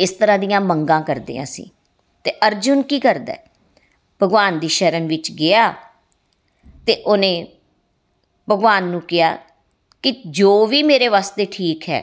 ਇਸ 0.00 0.10
ਤਰ੍ਹਾਂ 0.10 0.38
ਦੀਆਂ 0.38 0.60
ਮੰਗਾਂ 0.60 1.00
ਕਰਦੇ 1.02 1.36
ਹਾਂ 1.36 1.44
ਅਸੀਂ 1.44 1.66
ਤੇ 2.24 2.32
ਅਰਜੁਨ 2.46 2.82
ਕੀ 2.82 2.98
ਕਰਦਾ? 3.00 3.36
ਭਗਵਾਨ 4.20 4.58
ਦੀ 4.58 4.68
ਸ਼ਰਨ 4.68 5.06
ਵਿੱਚ 5.06 5.30
ਗਿਆ 5.32 5.72
ਤੇ 6.86 6.94
ਉਹਨੇ 6.96 7.46
ਭਗਵਾਨ 8.48 8.84
ਨੂੰ 8.84 9.00
ਕਿਹਾ 9.00 9.36
ਕਿ 10.04 10.12
ਜੋ 10.26 10.66
ਵੀ 10.66 10.82
ਮੇਰੇ 10.82 11.08
ਵਾਸਤੇ 11.08 11.44
ਠੀਕ 11.44 11.88
ਹੈ, 11.88 12.02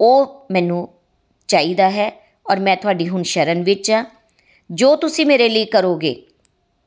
ਉਹ 0.00 0.46
ਮੈਨੂੰ 0.50 0.88
ਚਾਹੀਦਾ 1.48 1.90
ਹੈ 1.90 2.10
ਔਰ 2.46 2.60
ਮੈਂ 2.60 2.76
ਤੁਹਾਡੀ 2.76 3.08
ਹੁਣ 3.08 3.22
ਸ਼ਰਨ 3.22 3.62
ਵਿੱਚ 3.62 3.90
ਆ 3.90 4.04
ਜੋ 4.70 4.94
ਤੁਸੀਂ 4.96 5.26
ਮੇਰੇ 5.26 5.48
ਲਈ 5.48 5.64
ਕਰੋਗੇ, 5.64 6.14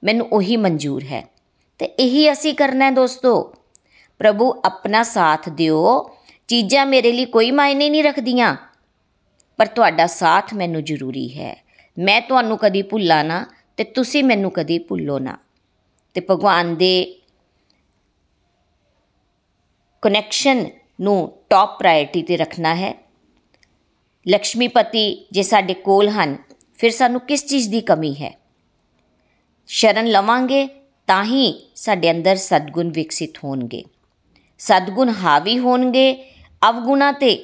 ਮੈਨੂੰ 0.04 0.28
ਉਹੀ 0.32 0.58
ਮਨਜ਼ੂਰ 0.58 1.04
ਹੈ। 1.04 1.24
ਤੇ 1.80 1.86
ਇਹੀ 1.86 2.32
ਅਸੀਂ 2.32 2.54
ਕਰਨਾ 2.54 2.86
ਹੈ 2.86 2.92
ਦੋਸਤੋ। 2.92 3.54
ਪ੍ਰਭੂ, 4.20 4.54
ਆਪਣਾ 4.66 5.04
ਸਾਥ 5.04 5.50
ਦਿਓ 5.50 6.10
ਚੀਜ਼ਾਂ 6.52 6.86
ਮੇਰੇ 6.86 7.12
ਲਈ 7.12 7.26
ਕੋਈ 7.26 7.52
ਮਾਇਨੇ 7.52 7.90
ਨਹੀਂ 7.90 8.04
ਰੱਖਦੀਆਂ। 8.04 8.56
ਪਰ 9.58 9.66
ਤੁਹਾਡਾ 9.66 10.08
ਸਾਥ 10.08 10.54
ਮੈਨੂੰ 10.54 10.84
ਜ਼ਰੂਰੀ 10.84 11.30
ਹੈ। 11.30 11.64
ਮੈਂ 12.00 12.22
ਤੁਹਾਨੂੰ 12.22 12.58
ਕਦੀ 12.58 12.82
ਭੁੱਲਾ 12.82 13.24
ਨਾ 13.24 13.46
ਤੇ 13.78 13.84
ਤੁਸੀਂ 13.84 14.24
ਮੈਨੂੰ 14.24 14.52
ਕਦੀ 14.52 14.80
ਭੁੱਲੋ 14.80 15.20
ਨਾ। 15.20 15.38
ਤੇ 16.14 16.22
ਭਗਵਾਨ 16.32 16.76
ਦੇ 16.76 17.20
ਕਨੈਕਸ਼ਨ 20.02 20.66
ਨੂੰ 21.02 21.34
ਟੌਪ 21.50 21.78
ਪ੍ਰਾਇੋਰਟੀ 21.78 22.24
ਤੇ 22.24 22.38
ਰੱਖਣਾ 22.38 22.76
ਹੈ। 22.76 23.08
ਲక్ష్ਮੀਪਤੀ 24.30 25.28
ਜੇ 25.32 25.44
ਸਾਡੇ 25.44 25.74
ਕੋਲ 25.74 26.10
ਹਨ, 26.10 26.38
ਫਿਰ 26.74 26.92
ਸਾਨੂੰ 26.92 27.22
ਕਿਸ 27.22 27.46
ਚੀਜ਼ 27.46 27.70
ਦੀ 27.70 27.82
ਕਮੀ 27.82 28.14
ਹੈ? 28.14 28.40
ਸ਼ਰਨ 29.68 30.08
ਲਵਾਂਗੇ 30.08 30.68
ਤਾਂ 31.08 31.24
ਹੀ 31.24 31.72
ਸਾਡੇ 31.76 32.12
ਅੰਦਰ 32.12 32.36
ਸਦਗੁਣ 32.36 32.90
ਵਿਕਸਿਤ 32.90 33.38
ਹੋਣਗੇ। 33.44 33.84
ਸਦਗੁਣ 34.60 35.10
ਹਾਵੀ 35.10 35.60
ਹੋਣਗੇ 35.60 36.31
ਅਵਗੁਣਾ 36.62 37.12
ਤੇ 37.12 37.36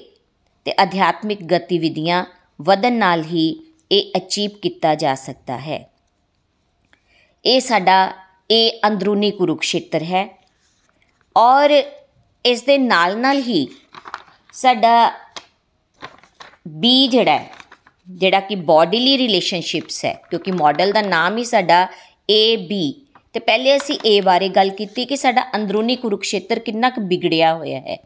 ਤੇ 0.65 0.73
ਅਧਿਆਤਮਿਕ 0.83 1.43
ਗਤੀਵਿਧੀਆਂ 1.43 2.23
ਵਧਨ 2.59 2.93
ਨਾਲ 2.93 3.23
ਹੀ 3.23 3.45
ਇਹ 3.91 4.11
ਅਚੀਵ 4.17 4.51
ਕੀਤਾ 4.61 4.93
ਜਾ 4.95 5.13
ਸਕਦਾ 5.15 5.57
ਹੈ। 5.57 5.79
ਇਹ 7.45 7.59
ਸਾਡਾ, 7.59 8.13
ਇਹ 8.49 8.87
ਅੰਦਰੂਨੀ 8.87 9.29
ਕੁਰੂਕਸ਼ੇਤਰ 9.31 10.03
ਹੈ 10.03 10.27
ਔਰ 11.35 11.71
ਇਸ 12.45 12.61
ਦੇ 12.63 12.77
ਨਾਲ 12.77 13.17
ਨਾਲ 13.17 13.39
ਹੀ 13.39 13.67
ਸਾਡਾ 14.53 15.11
ਬੀ 16.67 17.07
ਜਿਹੜਾ 17.07 17.39
ਜਿਹੜਾ 18.07 18.39
ਕਿ 18.39 18.55
ਬਾਡੀਲੀ 18.55 19.17
ਰਿਲੇਸ਼ਨਸ਼ਿਪਸ 19.17 20.03
ਹੈ, 20.05 20.13
ਕਿਉਂਕਿ 20.29 20.51
ਮਾਡਲ 20.51 20.91
ਦਾ 20.91 21.01
ਨਾਮ 21.01 21.37
ਹੀ 21.37 21.43
ਸਾਡਾ 21.43 21.87
ਏ 22.29 22.55
ਬੀ 22.57 22.93
ਤੇ 23.33 23.39
ਪਹਿਲੇ 23.39 23.75
ਅਸੀਂ 23.77 23.97
ਏ 24.05 24.19
ਬਾਰੇ 24.21 24.49
ਗੱਲ 24.49 24.69
ਕੀਤੀ 24.69 25.05
ਕਿ 25.05 25.15
ਸਾਡਾ 25.17 25.45
ਅੰਦਰੂਨੀ 25.55 25.95
ਕੁਰੂਕਸ਼ੇਤਰ 25.95 26.59
ਕਿੰਨਾ 26.59 26.89
ਕੁ 26.89 27.01
ਵਿਗੜਿਆ 27.07 27.53
ਹੋਇਆ 27.55 27.79
ਹੈ। 27.79 27.97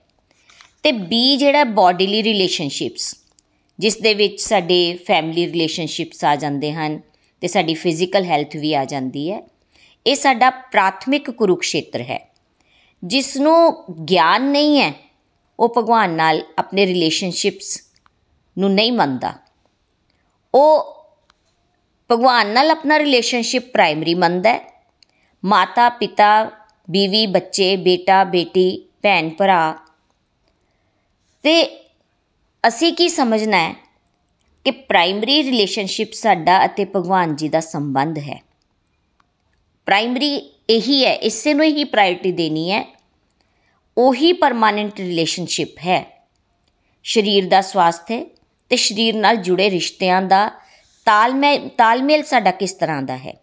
ਤੇ 0.83 0.91
ਬੀ 0.91 1.37
ਜਿਹੜਾ 1.37 1.63
ਬਾਡੀਲੀ 1.63 2.23
ਰਿਲੇਸ਼ਨਸ਼ਿਪਸ 2.23 3.15
ਜਿਸ 3.79 3.97
ਦੇ 3.97 4.13
ਵਿੱਚ 4.13 4.41
ਸਾਡੇ 4.41 4.99
ਫੈਮਿਲੀ 5.07 5.45
ਰਿਲੇਸ਼ਨਸ਼ਿਪਸ 5.45 6.23
ਆ 6.25 6.35
ਜਾਂਦੇ 6.35 6.73
ਹਨ 6.73 7.01
ਤੇ 7.41 7.47
ਸਾਡੀ 7.47 7.73
ਫਿਜ਼ੀਕਲ 7.73 8.25
ਹੈਲਥ 8.25 8.55
ਵੀ 8.55 8.73
ਆ 8.73 8.85
ਜਾਂਦੀ 8.85 9.31
ਹੈ, 9.31 9.47
ਇਹ 10.07 10.15
ਸਾਡਾ 10.15 10.49
ਪ੍ਰਾਥਮਿਕ 10.49 11.31
ਕੁਰੂਕਸ਼ੇਤਰ 11.31 12.01
ਹੈ। 12.01 12.31
ਜਿਸ 13.03 13.37
ਨੂੰ 13.37 13.85
ਗਿਆਨ 14.09 14.41
ਨਹੀਂ 14.43 14.81
ਹੈ, 14.81 14.93
ਉਹ 15.59 15.73
ਭਗਵਾਨ 15.77 16.09
ਨਾਲ 16.09 16.41
ਆਪਣੇ 16.59 16.85
ਰਿਲੇਸ਼ਨਸ਼ਿਪਸ 16.85 17.81
ਨੂੰ 18.57 18.73
ਨਹੀਂ 18.73 18.91
ਮੰਨਦਾ। 18.91 19.33
ਉਹ 20.55 20.95
ਭਗਵਾਨ 22.11 22.47
ਨਾਲ 22.47 22.71
ਆਪਣਾ 22.71 22.99
ਰਿਲੇਸ਼ਨਸ਼ਿਪ 22.99 23.71
ਪ੍ਰਾਇਮਰੀ 23.71 24.15
ਮੰਨਦਾ 24.15 24.53
ਹੈ। 24.53 24.59
ਮਾਤਾ 25.45 25.89
ਪਿਤਾ 25.89 26.51
ਬੀਵੀ, 26.89 27.25
ਬੱਚੇ, 27.25 27.75
ਬੇਟਾ, 27.75 28.23
ਬੇਟੀ 28.23 28.85
ਭੈਣ 29.01 29.29
ਭਰਾ 29.29 29.77
ਤੇ 31.43 31.85
ਅਸੀਂ 32.67 32.93
ਕੀ 32.93 33.09
ਸਮਝਣਾ 33.09 33.57
ਹੈ 33.57 33.75
ਕਿ 34.63 34.71
ਪ੍ਰਾਇਮਰੀ 34.71 35.43
ਰਿਲੇਸ਼ਨਸ਼ਿਪ 35.43 36.13
ਸਾਡਾ 36.13 36.65
ਅਤੇ 36.65 36.85
ਭਗਵਾਨ 36.85 37.35
ਜੀ 37.35 37.49
ਦਾ 37.49 37.59
ਸੰਬੰਧ 37.59 38.17
ਹੈ। 38.17 38.43
ਪ੍ਰਾਇਮਰੀ 39.85 40.35
ਇਹੀ 40.69 41.05
ਹੈ, 41.05 41.13
ਇਸੇ 41.15 41.53
ਨੂੰ 41.53 41.65
ਹੀ 41.65 41.83
ਪ੍ਰਾਇੋਰਟੀ 41.83 42.31
ਦੇਣੀ 42.31 42.71
ਹੈ। 42.71 42.85
ਉਹੀ 43.97 44.33
ਪਰਮਾਨੈਂਟ 44.33 44.99
ਰਿਲੇਸ਼ਨਸ਼ਿਪ 44.99 45.77
ਹੈ। 45.77 46.27
ਸਰੀਰ 47.03 47.47
ਦਾ 47.47 47.61
ਸਵਾਸਥ 47.61 48.11
ਤੇ 48.69 48.75
ਸਰੀਰ 48.75 49.15
ਨਾਲ 49.15 49.35
ਜੁੜੇ 49.35 49.69
ਰਿਸ਼ਤਿਆਂ 49.69 50.21
ਦਾ 50.21 50.51
ਤਾਲਮੇਲ 51.05 51.69
ਤਾਲਮੇਲ 51.69 52.23
ਸਾਡਾ 52.23 52.51
ਕਿਸ 52.51 52.73
ਤਰ੍ਹਾਂ 52.73 53.01
ਦਾ 53.01 53.17
ਹੈ? 53.17 53.33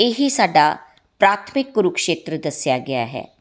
ਇਹੀ 0.00 0.28
ਸਾਡਾ 0.28 0.76
ਪ੍ਰਾਥਮਿਕ 1.18 1.70
ਕੁਰੂਕਸ਼ੇਤਰ 1.70 2.38
ਦੱਸਿਆ 2.38 2.78
ਗਿਆ 2.78 3.06
ਹੈ। 3.06 3.34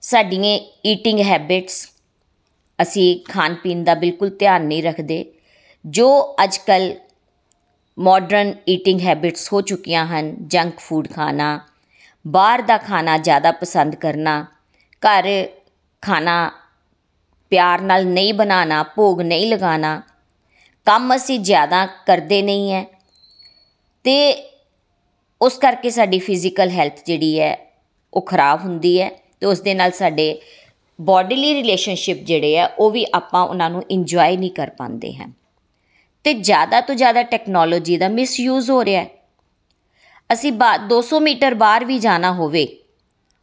ਸਾਡੀਆਂ 0.00 0.58
ਈਟਿੰਗ 0.86 1.20
ਹੈਬਿਟਸ 1.20 1.88
ਅਸੀਂ 2.82 3.18
ਖਾਣ 3.30 3.54
ਪੀਣ 3.62 3.82
ਦਾ 3.84 3.94
ਬਿਲਕੁਲ 3.94 4.30
ਧਿਆਨ 4.38 4.66
ਨਹੀਂ 4.66 4.82
ਰੱਖਦੇ। 4.82 5.24
ਜੋ 5.84 6.08
ਅੱਜਕੱਲ 6.44 6.94
ਮਾਡਰਨ 7.98 8.54
ਈਟਿੰਗ 8.68 9.00
ਹੈਬਿਟਸ 9.00 9.52
ਹੋ 9.52 9.60
ਚੁੱਕੀਆਂ 9.60 10.06
ਹਨ 10.06 10.34
ਜੰਕ 10.48 10.78
ਫੂਡ 10.78 11.08
ਖਾਣਾ, 11.12 11.60
ਬਾਹਰ 12.24 12.62
ਦਾ 12.62 12.76
ਖਾਣਾ 12.78 13.16
ਜ਼ਿਆਦਾ 13.18 13.52
ਪਸੰਦ 13.52 13.94
ਕਰਨਾ, 13.94 14.44
ਘਰ 15.02 15.28
ਖਾਣਾ 16.02 16.50
ਪਿਆਰ 17.52 17.80
ਨਾਲ 17.80 18.06
ਨਹੀਂ 18.06 18.32
ਬਣਾਣਾ 18.34 18.82
ਭੋਗ 18.96 19.20
ਨਹੀਂ 19.20 19.50
ਲਗਾਣਾ 19.50 20.00
ਕੰਮ 20.86 21.14
ਅਸੀਂ 21.16 21.38
ਜ਼ਿਆਦਾ 21.40 21.84
ਕਰਦੇ 22.06 22.40
ਨਹੀਂ 22.42 22.72
ਹੈ 22.72 22.84
ਤੇ 24.04 24.14
ਉਸ 25.40 25.58
ਕਰਕੇ 25.58 25.90
ਸਾਡੀ 25.90 26.18
ਫਿਜ਼ੀਕਲ 26.18 26.70
ਹੈਲਥ 26.70 27.04
ਜਿਹੜੀ 27.06 27.38
ਹੈ 27.40 27.56
ਉਹ 28.12 28.22
ਖਰਾਬ 28.22 28.60
ਹੁੰਦੀ 28.60 29.00
ਹੈ 29.00 29.10
ਤੇ 29.40 29.46
ਉਸ 29.46 29.60
ਦੇ 29.60 29.74
ਨਾਲ 29.74 29.90
ਸਾਡੇ 29.90 30.26
ਬਾਡੀਲੀ 31.00 31.52
ਰਿਲੇਸ਼ਨਸ਼ਿਪ 31.54 32.18
ਜਿਹੜੇ 32.18 32.58
ਆ, 32.58 32.70
ਉਹ 32.78 32.90
ਵੀ 32.90 33.06
ਆਪਾਂ 33.14 33.42
ਉਹਨਾਂ 33.42 33.70
ਨੂੰ 33.70 33.82
ਇੰਜੋਏ 33.90 34.36
ਨਹੀਂ 34.36 34.50
ਕਰ 34.50 34.70
ਪਾਉਂਦੇ 34.70 35.14
ਹਾਂ। 35.14 35.28
ਤੇ 36.24 36.32
ਜ਼ਿਆਦਾ 36.32 36.80
ਤੋਂ 36.80 36.94
ਜ਼ਿਆਦਾ 36.94 37.22
ਟੈਕਨੋਲੋਜੀ 37.22 37.96
ਦਾ 37.96 38.08
ਮਿਸਯੂਜ਼ 38.08 38.70
ਹੋ 38.70 38.84
ਰਿਹਾ 38.84 39.02
ਹੈ। 39.02 39.08
ਅਸੀਂ 40.32 40.52
200 40.88 41.20
ਮੀਟਰ 41.20 41.54
ਬਾਹਰ 41.54 41.84
ਵੀ 41.84 41.98
ਜਾਣਾ 41.98 42.32
ਹੋਵੇ, 42.32 42.66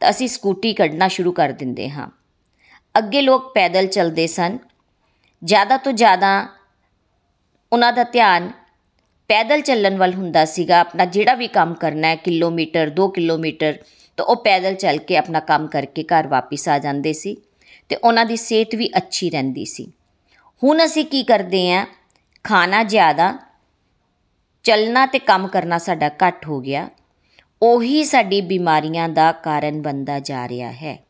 ਤਾਂ 0.02 0.10
ਅਸੀਂ 0.10 0.28
ਸਕੂਟੀ 0.28 0.74
ਕੱਢਣਾ 0.74 1.08
ਸ਼ੁਰੂ 1.08 1.32
ਕਰ 1.32 1.52
ਦਿੰਦੇ 1.52 1.90
ਹਾਂ। 1.90 2.08
ਅੱਗੇ 2.96 3.22
ਲੋਕ 3.22 3.52
ਪੈਦਲ 3.54 3.88
ਚੱਲਦੇ 3.88 4.28
ਸਨ। 4.28 4.58
ਜ਼ਿਆਦਾ 5.44 5.78
ਤੋਂ 5.78 5.92
ਜ਼ਿਆਦਾ 5.92 6.48
ਉਹਨਾਂ 7.72 7.92
ਦਾ 7.94 8.04
ਧਿਆਨ 8.04 8.52
ਪੈਦਲ 9.30 9.62
ਚੱਲਣ 9.62 9.98
ਵੱਲ 9.98 10.14
ਹੁੰਦਾ 10.14 10.46
ਸੀਗਾ। 10.46 10.80
ਆਪਣਾ 10.80 11.06
ਜਿਹੜਾ 11.06 11.34
ਵੀ 11.34 11.48
ਕੰਮ 11.48 11.74
ਕਰਨਾ 11.74 12.08
ਹੈ, 12.08 12.16
ਕਿਲੋਮੀਟਰ 12.16 12.90
2 12.90 13.08
ਕਿਲੋਮੀਟਰ, 13.08 13.78
ਤਾਂ 14.18 14.26
ਉਹ 14.26 14.36
ਪੈਦਲ 14.36 14.76
ਚੱਲ 14.76 14.98
ਕੇ 14.98 15.18
ਆਪਣਾ 15.18 15.40
ਕੰਮ 15.40 15.68
ਕਰਕੇ 15.68 16.04
ਘਰ 16.04 16.28
ਵਾਪਸ 16.28 16.68
ਆ 16.70 16.78
ਜਾਂਦੇ 16.80 17.14
ਸੀ। 17.14 17.36
ਤੇ 17.90 17.96
ਉਹਨਾਂ 17.96 18.26
ਦੀ 18.26 18.36
ਸਿਹਤ 18.36 18.76
ਵੀ 18.76 18.90
ਅੱਛੀ 18.98 19.30
ਰਹਿੰਦੀ 19.30 19.66
ਸੀ। 19.66 19.92
ਹੁਣ 20.64 20.86
ਅਸੀਂ 20.86 21.06
ਕੀ 21.06 21.24
ਕਰਦੇ 21.24 21.74
ਆਂ 21.74 21.86
ਖਾਣਾ 22.44 22.84
ਜ਼ਿਆਦਾ, 22.84 23.38
ਚੱਲਣਾ 24.64 25.06
ਤੇ 25.06 25.20
ਕੰਮ 25.20 25.48
ਕਰਨਾ 25.48 25.78
ਸਾਡਾ 25.78 26.10
ਘੱਟ 26.10 26.48
ਹੋ 26.48 26.60
ਗਿਆ। 26.60 26.90
ਉਹੀ 27.62 28.04
ਸਾਡੀ 28.04 28.42
ਬਿਮਾਰੀਆਂ 28.42 29.10
ਦਾ 29.10 29.32
ਕਾਰਨ 29.32 29.82
ਬੰਦਾ 29.82 30.20
ਜਾ 30.20 30.48
ਰਿਹਾ 30.48 30.72
ਹੈ। 30.72 31.04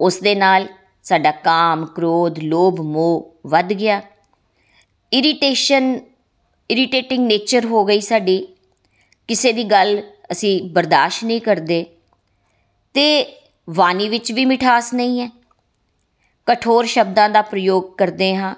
ਉਸ 0.00 0.20
ਦੇ 0.20 0.34
ਨਾਲ 0.34 0.68
ਸਾਡਾ 1.02 1.30
ਕਾਮ, 1.30 1.86
ਕ੍ਰੋਧ, 1.86 2.38
ਲੋਭ, 2.38 2.80
ਮੋਹ 2.80 3.34
ਵੱਧ 3.46 3.72
ਗਿਆ। 3.72 4.02
ਇਰੀਟੇਸ਼ਨ 5.12 6.00
ਇਰੀਟੇਟਿੰਗ 6.70 7.26
ਨੇਚਰ 7.26 7.64
ਹੋ 7.64 7.84
ਗਈ 7.84 8.00
ਸਾਡੀ। 8.00 8.48
ਕਿਸੇ 9.28 9.52
ਦੀ 9.52 9.64
ਗੱਲ 9.64 10.02
ਅਸੀਂ 10.32 10.70
ਬਰਦਾਸ਼ਤ 10.70 11.24
ਨਹੀਂ 11.24 11.40
ਕਰਦੇ। 11.40 11.86
ਤੇ 12.94 13.39
ਵਾਣੀ 13.70 14.08
ਵਿੱਚ 14.08 14.32
ਵੀ 14.32 14.44
ਮਿਠਾਸ 14.44 14.94
ਨਹੀਂ 14.94 15.20
ਹੈ। 15.20 15.30
ਕਠੋਰ 16.46 16.86
ਸ਼ਬਦਾਂ 16.86 17.30
ਦਾ 17.30 17.42
ਪ੍ਰਯੋਗ 17.42 17.84
ਕਰਦੇ 17.84 18.36
ਹਾਂ। 18.36 18.54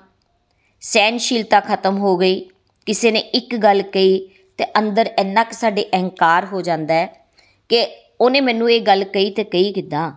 ਸਹਿਨਸ਼ੀਲਤਾ 0.81 1.61
ਖਤਮ 1.61 1.99
ਹੋ 1.99 2.17
ਗਈ। 2.17 2.49
ਕਿਸੇ 2.87 3.11
ਨੇ 3.11 3.19
ਇੱਕ 3.19 3.57
ਗੱਲ 3.57 3.83
ਕਹੀ 3.83 4.29
ਤੇ 4.59 4.79
ਅੰਦਰ 4.79 5.15
ਇੰਨਾ 5.19 5.45
ਕਿ 5.45 5.55
ਸਾਡੇ 5.55 5.87
ਅਹੰਕਾਰ 5.95 6.45
ਹੋ 6.45 6.63
ਜਾਂਦਾ 6.63 6.95
ਹੈ 6.95 7.27
ਕਿ 7.69 7.87
ਉਹਨੇ 8.21 8.41
ਮੈਨੂੰ 8.41 8.73
ਇਹ 8.73 8.81
ਗੱਲ 8.81 9.05
ਕਹੀ 9.05 9.31
ਤੇ 9.31 9.45
ਕਹੀ 9.45 9.73
ਕਿਦਾਂ? 9.73 10.13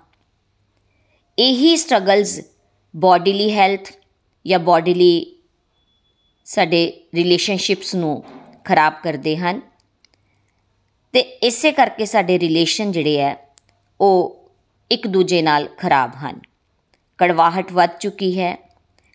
ਇਹੀ 1.40 1.78
ਸਟਰਗਲਸ 1.78 2.42
ਬੋਡੀਲੀ 2.96 3.52
ਹੈਲਥ 3.52 3.94
ਜਾਂ 4.48 4.60
ਬੋਡੀਲੀ 4.60 5.36
ਸਾਡੇ 6.46 7.02
ਰਿਲੇਸ਼ਨਸ਼ਿਪਸ 7.16 7.96
ਨੂੰ 7.96 8.24
ਖਰਾਬ 8.64 8.94
ਕਰਦੇ 9.04 9.38
ਹਨ। 9.38 9.62
ਤੇ 11.14 11.20
ਇਸੇ 11.20 11.72
ਕਰਕੇ 11.72 12.06
ਸਾਡੇ 12.06 12.40
ਰਿਲੇਸ਼ਨ 12.40 12.92
ਜਿਹੜੇ 12.92 13.22
ਹੈ, 13.22 13.56
ਉਹ 14.02 14.45
ਇੱਕ 14.92 15.08
ਦੂਜੇ 15.08 15.42
ਨਾਲ 15.42 15.68
ਖਰਾਬ 15.78 16.12
ਹਨ। 16.16 16.40
ਕੜਵਾਹਟ 17.18 17.72
ਵੱਧ 17.72 17.90
ਚੁੱਕੀ 18.00 18.40
ਹੈ। 18.40 18.56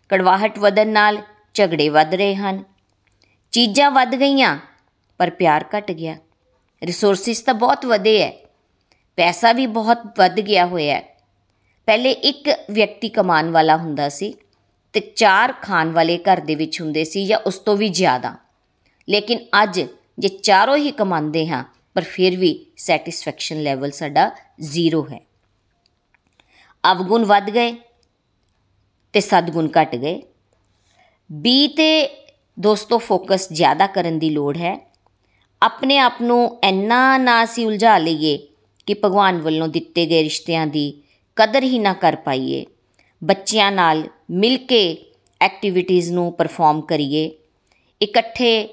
ਕੜਵਾਹਟ 0.08 0.58
ਵਧਣ 0.58 0.88
ਨਾਲ 0.88 1.18
ਝਗੜੇ 1.54 1.88
ਵੱਧ 1.88 2.14
ਰਹੇ 2.14 2.34
ਹਨ। 2.34 2.64
ਚੀਜ਼ਾਂ 3.52 3.90
ਵੱਧ 3.90 4.14
ਗਈਆਂ, 4.14 4.58
ਪਰ 5.18 5.30
ਪਿਆਰ 5.30 5.64
ਘਟ 5.78 5.90
ਗਿਆ। 5.92 6.16
ਰਿਸੋਰਸਿਸ 6.82 7.40
ਤਾਂ 7.40 7.54
ਬਹੁਤ 7.54 7.86
ਵਧੇ 7.86 8.22
ਹੈ 8.22 8.32
ਪੈਸਾ 9.16 9.52
ਵੀ 9.52 9.66
ਬਹੁਤ 9.66 9.98
ਵੱਧ 10.18 10.40
ਗਿਆ 10.40 10.66
ਹੋਇਆ 10.66 10.94
ਹੈ 10.94 11.16
ਪਹਿਲੇ 11.86 12.10
ਇੱਕ 12.10 12.48
ਵਿਅਕਤੀ 12.70 13.08
ਕਮਾਉਣ 13.08 13.50
ਵਾਲਾ 13.50 13.76
ਹੁੰਦਾ 13.76 14.08
ਸੀ 14.08 14.34
ਤੇ 14.92 15.00
ਚਾਰ 15.00 15.52
ਖਾਣ 15.62 15.90
ਵਾਲੇ 15.92 16.18
ਘਰ 16.18 16.40
ਦੇ 16.40 16.54
ਵਿੱਚ 16.54 16.80
ਹੁੰਦੇ 16.80 17.04
ਸੀ 17.04 17.26
ਜਾਂ 17.26 17.38
ਉਸ 17.38 17.58
ਤੋਂ 17.58 17.76
ਵੀ 17.76 17.88
ਜ਼ਿਆਦਾ। 17.88 18.34
ਲੇਕਿਨ 19.08 19.38
ਅੱਜ 19.62 19.80
ਜੇ 20.18 20.28
ਚਾਰੋਂ 20.28 20.76
ਹੀ 20.76 20.90
ਕਮਾਉਂਦੇ 20.90 21.48
ਹਾਂ, 21.48 21.64
ਪਰ 21.94 22.02
ਫਿਰ 22.02 22.36
ਵੀ 22.36 22.66
ਸੈਟੀਸਫੈਕਸ਼ਨ 22.76 23.62
ਲੈਵਲ 23.62 23.90
ਸਾਡਾ 23.90 24.30
ਜ਼ੀਰੋ 24.60 25.06
ਹੈ। 25.12 25.29
ਅਵਗੁਣ 26.92 27.25
ਵੱਧ 27.25 27.50
ਗਏ 27.50 27.72
ਤੇ 29.12 29.20
ਸਦਗੁਣ 29.20 29.68
ਘਟ 29.82 29.96
ਗਏ। 29.96 30.22
ਬੀ 31.32 31.68
ਤੇ 31.68 32.08
ਦੋਸਤੋ 32.58 32.99
ਫੋਕਸ 32.99 33.52
ਜ਼ਿਆਦਾ 33.52 33.87
ਕਰਨ 33.87 34.18
ਦੀ 34.18 34.30
ਲੋੜ 34.30 34.56
ਹੈ। 34.56 34.90
ਆਪਣੇ 35.62 35.99
ਆਪ 35.99 36.22
ਨੂੰ 36.22 36.58
ਇੰਨਾ 36.64 37.18
ਨਾ 37.18 37.44
ਸੀ 37.44 37.64
ਉਲਝਾ 37.64 37.99
ਲਈਏ 37.99 38.38
ਕਿ 38.87 38.94
ਭਗਵਾਨ 38.94 39.38
ਵੱਲੋਂ 39.38 39.68
ਦਿੱਤੇ 39.68 40.06
ਗਏ 40.06 40.22
ਰਿਸ਼ਤਿਆਂ 40.22 40.66
ਦੀ 40.66 41.02
ਕਦਰ 41.37 41.62
ਹੀ 41.62 41.78
ਨਾ 41.78 41.92
ਕਰ 41.92 42.16
ਪਾਈਏ। 42.16 42.66
ਬੱਚਿਆਂ 43.25 43.72
ਨਾਲ 43.72 44.02
ਮਿਲ 44.30 44.56
ਕੇ 44.56 45.04
ਐਕਟੀਵਿਟੀਜ਼ 45.40 46.12
ਨੂੰ 46.12 46.32
ਪਰਫਾਰਮ 46.32 46.80
ਕਰੀਏ। 46.80 47.30
ਇਕੱਠੇ 48.02 48.68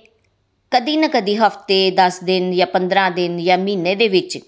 ਕਦੀ 0.72 0.98
ਨਾ 0.98 1.08
ਕਦੀ 1.08 1.36
ਹਫ਼ਤੇ 1.36 1.92
10 1.92 2.24
ਦਿਨ 2.24 2.52
ਜਾਂ 2.52 2.68
15 2.68 3.10
ਦਿਨ 3.10 3.44
ਜਾਂ 3.44 3.58
ਮਹੀਨੇ 3.58 3.96
ਦੇ 3.96 4.08
ਵਿੱਚ 4.08 4.40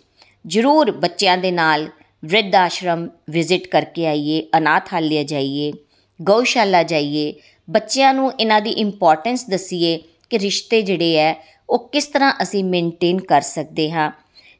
ਜ਼ਰੂਰ 0.48 0.92
ਬੱਚਿਆਂ 0.92 1.38
ਦੇ 1.38 1.52
ਨਾਲ 1.52 1.88
ਵਿਰਧ 2.24 2.56
ਆਸ਼ਰਮ 2.56 3.08
ਵਿਜ਼ਿਟ 3.30 3.68
ਕਰਕੇ 3.68 4.08
ਆਈਏ 4.08 4.42
ਅਨਾਥ 4.58 4.94
ਹਾਲਿਆ 4.94 5.24
ਜਾਈਏ 5.24 5.72
ਗਊਸ਼ਾਲਾ 6.20 6.84
ਜਾਈਏ 6.84 7.34
ਬੱਚਿਆਂ 7.68 8.14
ਨੂੰ 8.14 8.32
ਇਹਨਾਂ 8.40 8.62
ਦੀ 8.62 8.72
ਇੰਪੋਰਟੈਂਸ 8.72 9.46
ਦਸੀਏ 9.50 9.98
ਕਿ 10.30 10.40
ਰਿਸ਼ਤੇ 10.40 10.82
ਜਿਹੜੇ 10.82 11.18
ਹੈ 11.18 11.36
ਉਹ 11.70 11.90
ਕਿਸ 11.94 12.08
ਤਰ੍ਹਾਂ 12.08 12.34
ਅਸੀਂ 12.42 12.64
ਮੇਨਟੇਨ 12.64 13.20
ਕਰ 13.20 13.42
ਸਕਦੇ 13.42 13.90
ਹਾਂ 13.92 14.12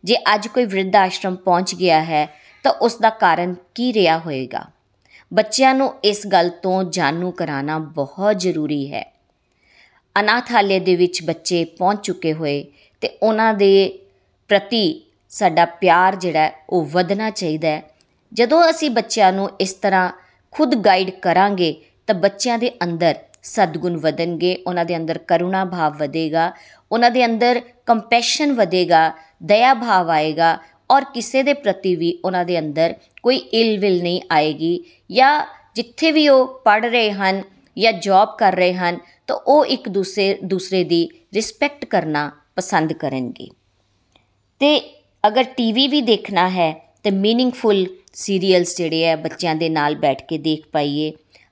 ਜੇ 0.04 0.16
ਅੱਜ 0.34 0.48
ਕੋਈ 0.48 0.66
ਵਿਰਧ 0.66 0.96
ਆਸ਼ਰਮ 0.96 1.36
ਪਹੁੰਚ 1.36 1.76
ਗਿਆ 1.76 2.02
ਹੈ 2.04 2.28
ਤਾਂ 2.66 2.72
ਉਸ 2.82 2.96
ਦਾ 2.96 3.10
ਕਾਰਨ 3.20 3.56
ਕੀ 3.76 3.92
ਰਿਹਾ 3.94 4.18
ਹੋਵੇਗਾ 4.18 4.66
ਬੱਚਿਆਂ 5.32 5.74
ਨੂੰ 5.76 5.94
ਇਸ 6.04 6.26
ਗੱਲ 6.28 6.50
ਤੋਂ 6.64 6.84
ਜਾਣੂ 6.84 7.32
ਕਰਾਉਣਾ 7.32 7.78
ਬਹੁਤ 7.96 8.38
ਜ਼ਰੂਰੀ 8.38 8.92
ਹੈ 8.94 9.04
ਅਨਾਥਾਲਯ 10.16 10.80
ਦੇ 10.80 10.96
ਵਿੱਚ 10.96 11.22
ਬੱਚੇ 11.24 11.64
ਪਹੁੰਚ 11.80 12.02
ਚੁੱਕੇ 12.04 12.34
ਹੋਏ 12.34 12.64
ਤੇ 13.02 13.10
ਉਹਨਾਂ 13.24 13.54
ਦੇ 13.54 14.00
ਪ੍ਰਤੀ 14.50 15.02
ਸਾਡਾ 15.30 15.66
ਪਿਆਰ 15.66 16.16
ਜਿਹੜਾ 16.16 16.52
ਉਹ 16.70 16.86
ਵਧਣਾ 16.86 17.30
ਚਾਹੀਦਾ 17.30 17.68
ਹੈ। 17.68 17.84
ਜਦੋਂ 18.34 18.70
ਅਸੀਂ 18.70 18.90
ਬੱਚਿਆਂ 18.90 19.34
ਨੂੰ 19.34 19.50
ਇਸ 19.60 19.74
ਤਰ੍ਹਾਂ 19.74 20.10
ਖੁਦ 20.52 20.76
ਗਾਈਡ 20.76 21.10
ਕਰਾਂਗੇ, 21.10 21.76
ਤਾਂ 22.08 22.16
ਬੱਚਿਆਂ 22.16 22.58
ਦੇ 22.60 22.72
ਅੰਦਰ 22.84 23.16
ਸਦਗੁਣ 23.44 23.98
ਵਧਣਗੇ, 23.98 24.64
ਉਹਨਾਂ 24.68 24.86
ਦੇ 24.86 24.96
ਅੰਦਰ 24.96 25.18
ਕਰੁਣਾ 25.18 25.66
ਭਾਵ 25.66 25.98
ਵਧੇਗਾ, 25.98 26.52
ਉਹਨਾਂ 26.92 27.12
ਦੇ 27.12 27.26
ਅੰਦਰ 27.26 27.62
ਕੰਪੈਸ਼ਨ 27.86 28.54
ਵਧੇਗਾ, 28.54 29.12
ਦਇਆ 29.44 29.74
ਭਾਵ 29.74 30.10
ਆਏਗਾ 30.10 30.58
ਔਰ 30.92 31.04
ਕਿਸੇ 31.04 31.44
ਦੇ 31.44 31.54
ਪ੍ਰਤੀ 31.54 31.96
ਵੀ 31.96 32.20
ਉਹਨਾਂ 32.26 32.46
ਦੇ 32.46 32.60
ਅੰਦਰ 32.60 32.96
ਕੋਈ 33.24 33.38
ਇਲ 33.38 33.80
ਵਿਲ 33.80 34.04
ਨਹੀਂ 34.04 34.22
ਆਏਗੀ 34.32 34.84
ਜਾਂ 35.12 35.46
ਜਿੱਥੇ 35.76 36.12
ਵੀ 36.12 36.28
ਉਹ 36.28 36.62
ਪੜ 36.66 36.86
ਰਹੇ 36.86 37.12
ਹਨ 37.12 37.42
ਜਾਂ 37.78 37.94
ਜੌਬ 37.94 38.38
ਕਰ 38.38 38.56
ਰਹੇ 38.56 38.74
ਹਨ, 38.74 38.98
ਤਾਂ 39.28 39.36
ਉਹ 39.36 39.66
ਇੱਕ 39.66 39.90
ਦੂਸਰੇ 39.90 40.38
ਦੂਸਰੇ 40.44 40.84
ਦੀ 40.84 41.10
ਰਿਸਪੈਕਟ 41.34 41.86
ਕਰਨਾ 41.86 42.32
ਪਸੰਦ 42.56 42.94
ਕਰਨਗੇ। 42.94 43.48
ਤੇ 44.60 44.99
ਅਗਰ 45.28 45.44
ਟੀਵੀ 45.44 45.88
ਵੀ 45.88 46.02
ਦੇਖਣਾ 46.02 46.50
ਹੈ, 46.50 46.74
ਤੇ 47.04 47.12
ਮੀਨਿੰਗਫੁਲ 47.12 47.86
ਸੀਰੀਅਲਸ 48.14 48.78
ਜਿਹੜੇ 48.78 49.10
ਆ 49.12 49.16
ਬੱਚਿਆਂ 49.16 49.56
ਦੇ 49.56 49.70
ਨਾਲ 49.70 49.96
ਬੈਠ 49.96 50.22
ਕੇ 50.28 50.38
ਦੇਖ 50.38 50.68
ਪਾਈਏ, 50.68 51.12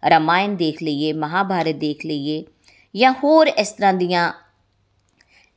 ਰਾਮਾਇਣ 0.10 0.56
ਦੇਖ 0.56 0.84
ਲਈਏ, 0.84 1.14
ਮਹਾਭਾਰਤ 1.14 1.76
ਦੇਖ 1.76 2.06
ਲਈਏ, 2.06 2.44
ਜਾਂ 2.96 3.14
ਹੋਰ 3.24 3.48
ਇਸ 3.48 3.72
ਤਰ੍ਹਾਂ 3.72 3.94
ਦੀਆਂ 3.94 4.32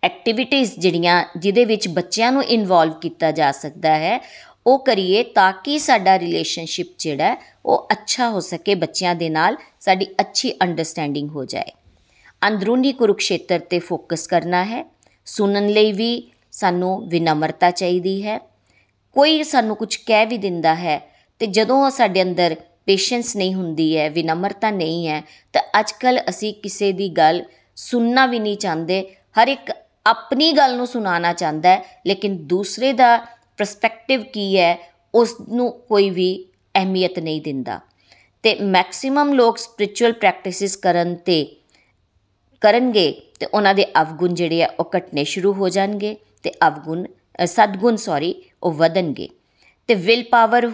ਐਕਟੀਵਿਟੀਜ਼ 0.02 0.72
ਜਿਹੜੀਆਂ 0.78 1.24
ਜਿਹਦੇ 1.36 1.64
ਵਿੱਚ 1.64 1.88
ਬੱਚਿਆਂ 1.88 2.32
ਨੂੰ 2.32 2.44
ਇਨਵੋਲਵ 2.44 2.92
ਕੀਤਾ 2.92 3.30
ਜਾ 3.30 3.52
ਸਕਦਾ 3.52 3.94
ਹੈ, 3.96 4.20
ਉਹ 4.66 4.78
ਕਰੀਏ 4.78 5.22
ਤਾਂ 5.22 5.52
ਕਿ 5.64 5.78
ਸਾਡਾ 5.78 6.18
ਰਿਲੇਸ਼ਨਸ਼ਿਪ 6.18 6.86
ਜਿਹੜਾ 6.98 7.36
ਉਹ 7.66 7.88
ਅੱਛਾ 7.92 8.30
ਹੋ 8.30 8.40
ਸਕੇ, 8.40 8.74
ਬੱਚਿਆਂ 8.74 9.14
ਦੇ 9.14 9.28
ਨਾਲ 9.28 9.56
ਸਾਡੀ 9.80 10.06
ਅੱਛੀ 10.20 10.52
ਅੰਡਰਸਟੈਂਡਿੰਗ 10.62 11.30
ਹੋ 11.30 11.44
ਜਾਏ। 11.44 11.72
ਅੰਦਰੂਨੀ 12.46 12.92
ਕੁਰੂਕਸ਼ੇਤਰ 12.92 13.58
ਤੇ 13.58 13.78
ਫੋਕਸ 13.78 14.26
ਕਰਨਾ 14.26 14.64
ਹੈ, 14.64 14.84
ਸੁਣਨ 15.26 15.68
ਲਈ 15.68 15.92
ਵੀ 15.92 16.22
ਸਾਨੂੰ 16.60 17.08
ਵਿਨਮਰਤਾ 17.08 17.70
ਚਾਹੀਦੀ 17.70 18.22
ਹੈ। 18.26 18.38
ਕੋਈ 19.16 19.42
ਸਾਨੂੰ 19.42 19.76
ਕੁਝ 19.76 19.96
ਕਹਿ 19.96 20.26
ਵੀ 20.26 20.38
ਦਿੰਦਾ 20.38 20.74
ਹੈ 20.74 20.98
ਤੇ 21.40 21.46
ਜਦੋਂ 21.46 21.90
ਸਾਡੇ 21.90 22.22
ਅੰਦਰ 22.22 22.56
ਪੇਸ਼ੈਂਸ 22.86 23.36
ਨਹੀਂ 23.36 23.54
ਹੁੰਦੀ 23.54 23.96
ਹੈ, 23.96 24.08
ਵਿਨਮਰਤਾ 24.10 24.70
ਨਹੀਂ 24.70 25.08
ਹੈ, 25.08 25.22
ਤਾਂ 25.52 25.62
ਅੱਜਕੱਲ 25.80 26.20
ਅਸੀਂ 26.28 26.54
ਕਿਸੇ 26.54 26.92
ਦੀ 26.92 27.08
ਗੱਲ 27.08 27.44
ਸੁਣਨਾ 27.76 28.26
ਵੀ 28.26 28.38
ਨਹੀਂ 28.38 28.56
ਚਾਹੁੰਦੇ। 28.56 29.02
ਹਰ 29.38 29.48
ਇੱਕ 29.48 29.72
ਆਪਣੀ 30.06 30.52
ਗੱਲ 30.52 30.76
ਨੂੰ 30.76 30.86
ਸੁਣਾਉਣਾ 30.86 31.32
ਚਾਹੁੰਦਾ 31.32 31.68
ਹੈ, 31.68 32.02
ਲੇਕਿਨ 32.06 32.36
ਦੂਸਰੇ 32.46 32.92
ਦਾ 32.92 33.16
ਪਰਸਪੈਕਟਿਵ 33.56 34.22
ਕੀ 34.22 34.58
ਹੈ 34.58 34.78
ਉਸ 35.14 35.34
ਨੂੰ 35.52 35.70
ਕੋਈ 35.88 36.10
ਵੀ 36.10 36.44
ਅਹਿਮੀਅਤ 36.74 37.18
ਨਹੀਂ 37.18 37.40
ਦਿੰਦਾ। 37.42 37.80
ਤੇ 38.42 38.54
ਮੈਕਸਿਮਮ 38.54 39.32
ਲੋਕ 39.32 39.58
ਸਪਿਰਚੁਅਲ 39.58 40.12
ਪ੍ਰੈਕਟਿਸਿਸ 40.12 40.76
ਕਰਨ 40.76 41.14
ਤੇ, 41.14 41.56
ਕਰਨਗੇ 42.60 43.10
ਤੇ 43.40 43.46
ਉਹਨਾਂ 43.46 43.74
ਦੇ 43.74 43.86
ਅਵਗੁਣ 44.02 44.34
ਜਿਹੜੇ 44.34 44.62
ਆ, 44.62 44.68
ਉਹ 44.80 44.90
ਘਟਨੇ 44.98 45.24
ਸ਼ੁਰੂ 45.24 45.52
ਹੋ 45.52 45.68
ਜਾਣਗੇ। 45.68 46.16
ਤੇ 46.44 46.52
ਅਵਗੁਣ 46.66 47.04
ਸਦਗੁਣ 47.46 47.96
ਸੌਰੀ 47.96 48.34
ਉਹ 48.62 48.72
ਵਧਣਗੇ। 48.72 49.28
ਤੇ 49.88 49.94
ਵਿਲ 49.96 50.22
ਪਾਵਰ 50.30 50.70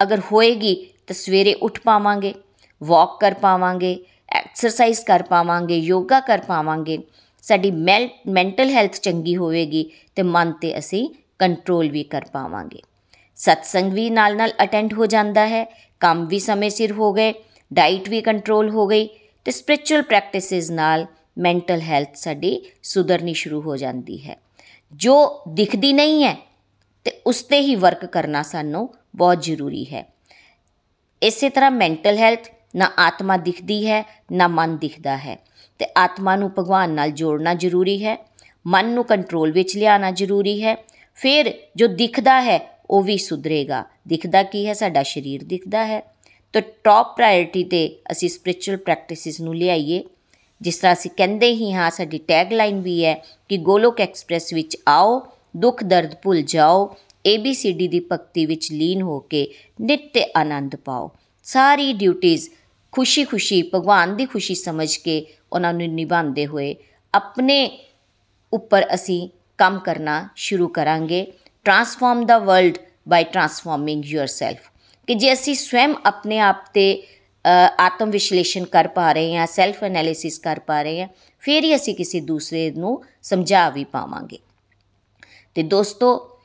ਅਗਰ 0.00 0.20
ਹੋਏਗੀ 0.32 0.74
ਤਾਂ 1.06 1.14
ਸਵੇਰੇ 1.14 1.54
ਉੱਠ 1.62 1.80
ਪਾਵਾਂਗੇ 1.80 2.34
ਵਾਕ 2.80 3.18
ਕਰ 3.20 3.34
ਪਾਵਾਂਗੇ 3.34 3.98
ਐਕਸਰਸਾਈਜ਼ 4.34 5.00
ਕਰ 5.00 5.22
ਪਾਵਾਂਗੇ 5.22 5.76
ਯੋਗਾ 5.76 6.20
ਕਰ 6.20 6.40
ਪਾਵਾਂਗੇ। 6.40 6.98
ਸਾਡੀ 7.44 7.70
ਮੈਂਟਲ 7.70 8.70
ਹੈਲਥ 8.70 9.00
ਚੰਗੀ 9.00 9.36
ਹੋਵੇਗੀ 9.36 9.90
ਤੇ 10.16 10.22
ਮਨ 10.22 10.52
ਤੇ 10.52 10.76
ਅਸੀਂ 10.78 11.08
ਕੰਟਰੋਲ 11.38 11.88
ਵੀ 11.90 12.02
ਕਰ 12.04 12.24
ਪਾਵਾਂਗੇ। 12.32 12.80
ਸਤਸੰਗ 13.38 13.92
ਵੀ 13.92 14.08
ਨਾਲ 14.10 14.36
ਨਾਲ 14.36 14.52
ਅਟੈਂਡ 14.62 14.92
ਹੋ 14.94 15.06
ਜਾਂਦਾ 15.06 15.46
ਹੈ, 15.46 15.64
ਕੰਮ 16.00 16.26
ਵੀ 16.26 16.38
ਸਮੇਂ 16.38 16.70
ਸਿਰ 16.70 16.92
ਹੋ 16.92 17.12
ਗਏ 17.12 17.32
ਡਾਈਟ 17.70 18.08
ਵੀ 18.08 18.20
ਕੰਟਰੋਲ 18.20 18.70
ਹੋ 18.70 18.86
ਗਈ, 18.86 19.08
ਤੇ 19.46 19.50
ਸਪਿਰਚੁਅਲ 19.50 20.02
ਪ੍ਰੈਕਟਿਸਿਸ 20.02 20.70
ਨਾਲ 20.70 21.06
ਮੈਂਟਲ 21.38 21.80
ਹੈਲਥ 21.80 22.16
ਸਾਡੀ 22.16 22.60
ਸੁਧਰਨੀ 22.82 23.34
ਸ਼ੁਰੂ 23.34 23.60
ਹੋ 23.60 23.76
ਜਾਂਦੀ 23.76 24.18
ਹੈ। 24.26 24.36
ਜੋ 24.92 25.42
ਦਿਖਦੀ 25.48 25.92
ਨਹੀਂ 25.92 26.24
ਹੈ 26.24 26.36
ਤੇ 27.04 27.20
ਉਸ 27.26 27.42
ਤੇ 27.42 27.60
ਹੀ 27.60 27.74
ਵਰਕ 27.74 28.06
ਕਰਨਾ 28.06 28.42
ਸਾਨੂੰ 28.42 28.94
ਬਹੁਤ 29.16 29.42
ਜ਼ਰੂਰੀ 29.42 29.84
ਹੈ। 29.84 30.12
ਇਸੇ 31.22 31.48
ਤਰ੍ਹਾਂ 31.48 31.70
ਮੈਂਟਲ 31.70 32.18
ਹੈਲਥ 32.18 32.48
ਨਾ 32.76 32.90
ਆਤਮਾ 32.98 33.36
ਦਿਖਦੀ 33.36 33.86
ਹੈ, 33.86 34.22
ਨਾ 34.32 34.48
ਮਨ 34.48 34.78
ਦਿਖਦਾ 34.78 35.16
ਹੈ। 35.16 35.38
ਤੇ 35.78 35.86
ਆਤਮਾ 35.96 36.36
ਨੂੰ 36.36 36.50
ਭਗਵਾਨ 36.58 36.90
ਨਾਲ 36.90 37.10
ਜੋੜਨਾ 37.10 37.54
ਜ਼ਰੂਰੀ 37.54 38.04
ਹੈ, 38.04 38.26
ਮਨ 38.66 38.88
ਨੂੰ 38.88 39.04
ਕੰਟਰੋਲ 39.04 39.52
ਵਿੱਚ 39.52 39.76
ਲਿਆਉਣਾ 39.76 40.10
ਜ਼ਰੂਰੀ 40.10 40.64
ਹੈ। 40.64 40.76
ਫਿਰ 41.14 41.54
ਜੋ 41.76 41.86
ਦਿਖਦਾ 41.86 42.40
ਹੈ, 42.40 42.80
ਉਹ 42.90 43.02
ਵੀ 43.02 43.18
ਸੁਧਰੇਗਾ। 43.18 43.84
ਦਿਖਦਾ 44.08 44.42
ਕੀ 44.42 44.66
ਹੈ? 44.66 44.72
ਸਾਡਾ 44.72 45.02
ਸਰੀਰ 45.02 45.44
ਦਿਖਦਾ 45.44 45.86
ਹੈ। 45.86 46.00
ਤਾਂ 46.52 46.62
ਟੌਪ 46.84 47.16
ਪ੍ਰਾਇੋਰਟੀ 47.16 47.64
ਤੇ 47.64 48.02
ਅਸੀਂ 48.10 48.28
ਸਪਿਰਚੁਅਲ 48.28 48.76
ਪ੍ਰੈਕਟਿਸਿਸ 48.76 49.40
ਨੂੰ 49.40 49.56
ਲਿਆਈਏ। 49.56 50.04
ਜਿਸ 50.62 50.76
ਤਰ੍ਹਾਂ 50.76 50.94
ਅਸੀਂ 50.94 51.10
ਕਹਿੰਦੇ 51.16 51.52
ਹੀ 51.52 51.72
ਹਾਂ, 51.72 51.90
ਸਾਡੀ 51.90 52.18
ਟੈਗ 52.18 52.52
ਲਾਈਨ 52.52 52.80
ਵੀ 52.80 53.04
ਹੈ 53.04 53.14
ਕਿ 53.48 53.56
ਗੋਲੋਕ 53.56 54.00
ਐਕਸਪ੍ਰੈਸ 54.00 54.52
ਵਿੱਚ 54.52 54.76
ਆਓ, 54.88 55.26
ਦੁੱਖ 55.56 55.84
ਦਰਦ 55.84 56.14
ਭੁੱਲ 56.22 56.42
ਜਾਓ 56.42 56.96
ABCD 57.34 57.88
ਦੀ 57.88 58.00
ਭਗਤੀ 58.12 58.46
ਵਿੱਚ 58.46 58.72
ਲੀਨ 58.72 59.02
ਹੋ 59.02 59.20
ਕੇ 59.20 59.54
ਨਿੱਤ 59.80 60.18
ਆਨੰਦ 60.36 60.76
ਪਾਓ। 60.76 61.10
ਸਾਰੀ 61.42 61.92
ਡਿਊਟੀਆਂ 61.92 62.38
ਖੁਸ਼ੀ-ਖੁਸ਼ੀ, 62.92 63.70
ਭਗਵਾਨ 63.74 64.16
ਦੀ 64.16 64.26
ਖੁਸ਼ੀ 64.26 64.54
ਸਮਝ 64.54 64.96
ਕੇ 64.96 65.26
ਉਹਨਾਂ 65.52 65.74
ਨੂੰ 65.74 65.86
ਨਿਭਾਉਂਦੇ 65.86 66.46
ਹੋਏ 66.46 66.76
ਆਪਣੇ 67.14 67.78
ਉੱਪਰ 68.52 68.86
ਅਸੀਂ 68.94 69.28
ਕੰਮ 69.58 69.78
ਕਰਨਾ 69.78 70.28
ਸ਼ੁਰੂ 70.36 70.68
ਕਰਾਂਗੇ। 70.68 71.32
Transform 71.64 72.26
the 72.26 72.38
world 72.38 72.78
by 73.08 73.24
transforming 73.24 74.04
yourself 74.06 74.58
ਕਿ 75.06 75.14
ਜੇ 75.14 75.32
ਅਸੀਂ 75.32 75.54
ਸਵੈਮ 75.54 75.94
ਆਪਣੇ 76.06 76.38
ਆਪ 76.38 76.56
ਤੇ 76.74 77.02
ਆਤਮ 77.78 78.10
ਵਿਸ਼ਲੇਸ਼ਣ 78.10 78.64
ਕਰ 78.64 78.88
ਪਾ 78.88 79.12
ਰਹੇ 79.12 79.36
ਹਾਂ 79.36 79.46
ਸੈਲਫ 79.46 79.84
ਐਨਾਲਿਸਿਸ 79.84 80.38
ਕਰ 80.38 80.58
ਪਾ 80.58 80.82
ਰਹੇ 80.82 81.00
ਹਾਂ, 81.00 81.08
ਫਿਰ 81.40 81.64
ਹੀ 81.64 81.74
ਅਸੀਂ 81.76 81.94
ਕਿਸੇ 81.94 82.20
ਦੂਸਰੇ 82.20 82.70
ਨੂੰ 82.70 83.04
ਸਮਝਾ 83.22 83.70
ਵੀ 83.70 83.84
ਪਾਵਾਂਗੇ। 83.84 84.38
ਤੇ 85.54 85.62
ਦੋਸਤੋ, 85.62 86.38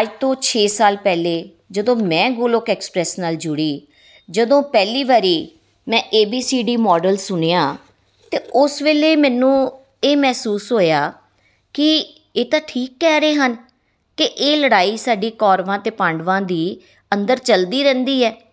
ਅੱਜ 0.00 0.08
ਤੋਂ 0.20 0.36
6 0.42 0.66
ਸਾਲ 0.68 0.96
ਪਹਿਲੇ 0.96 1.50
ਜਦੋਂ 1.70 1.96
ਮੈਂ 1.96 2.30
ਗੋਲੋਕ 2.30 2.70
ਐਕਸਪ੍ਰੈਸ 2.70 3.18
ਨਾਲ 3.18 3.36
ਜੁੜੀ, 3.36 3.82
ਜਦੋਂ 4.30 4.62
ਪਹਿਲੀ 4.62 5.04
ਵਾਰੀ 5.04 5.48
ਮੈਂ 5.88 6.02
ABCD 6.22 6.76
ਮਾਡਲ 6.78 7.16
ਸੁਨਿਆ 7.16 7.76
ਤੇ 8.30 8.38
ਉਸ 8.38 8.82
ਵੇਲੇ 8.82 9.16
ਮੈਨੂੰ 9.16 9.72
ਇਹ 10.04 10.16
ਮਹਿਸੂਸ 10.16 10.72
ਹੋਇਆ 10.72 11.12
ਕਿ 11.74 11.96
ਇਹ 12.36 12.44
ਤਾਂ 12.44 12.60
ਠੀਕ 12.66 12.96
ਕਹਿ 13.00 13.20
ਰਹੇ 13.20 13.34
ਹਨ 13.34 13.56
ਕਿ 14.16 14.24
ਇਹ 14.24 14.56
ਲੜਾਈ 14.56 14.96
ਸਾਡੀ 14.96 15.30
ਕੌਰਵਾਂ 15.30 15.78
ਤੇ 15.78 15.90
ਪਾਂਡਵਾਂ 15.90 16.40
ਦੀ 16.42 16.80
ਅੰਦਰ 17.14 17.38
ਚਲਦੀ 17.38 17.82
ਰਹਿੰਦੀ 17.82 18.24
ਹੈ। 18.24 18.45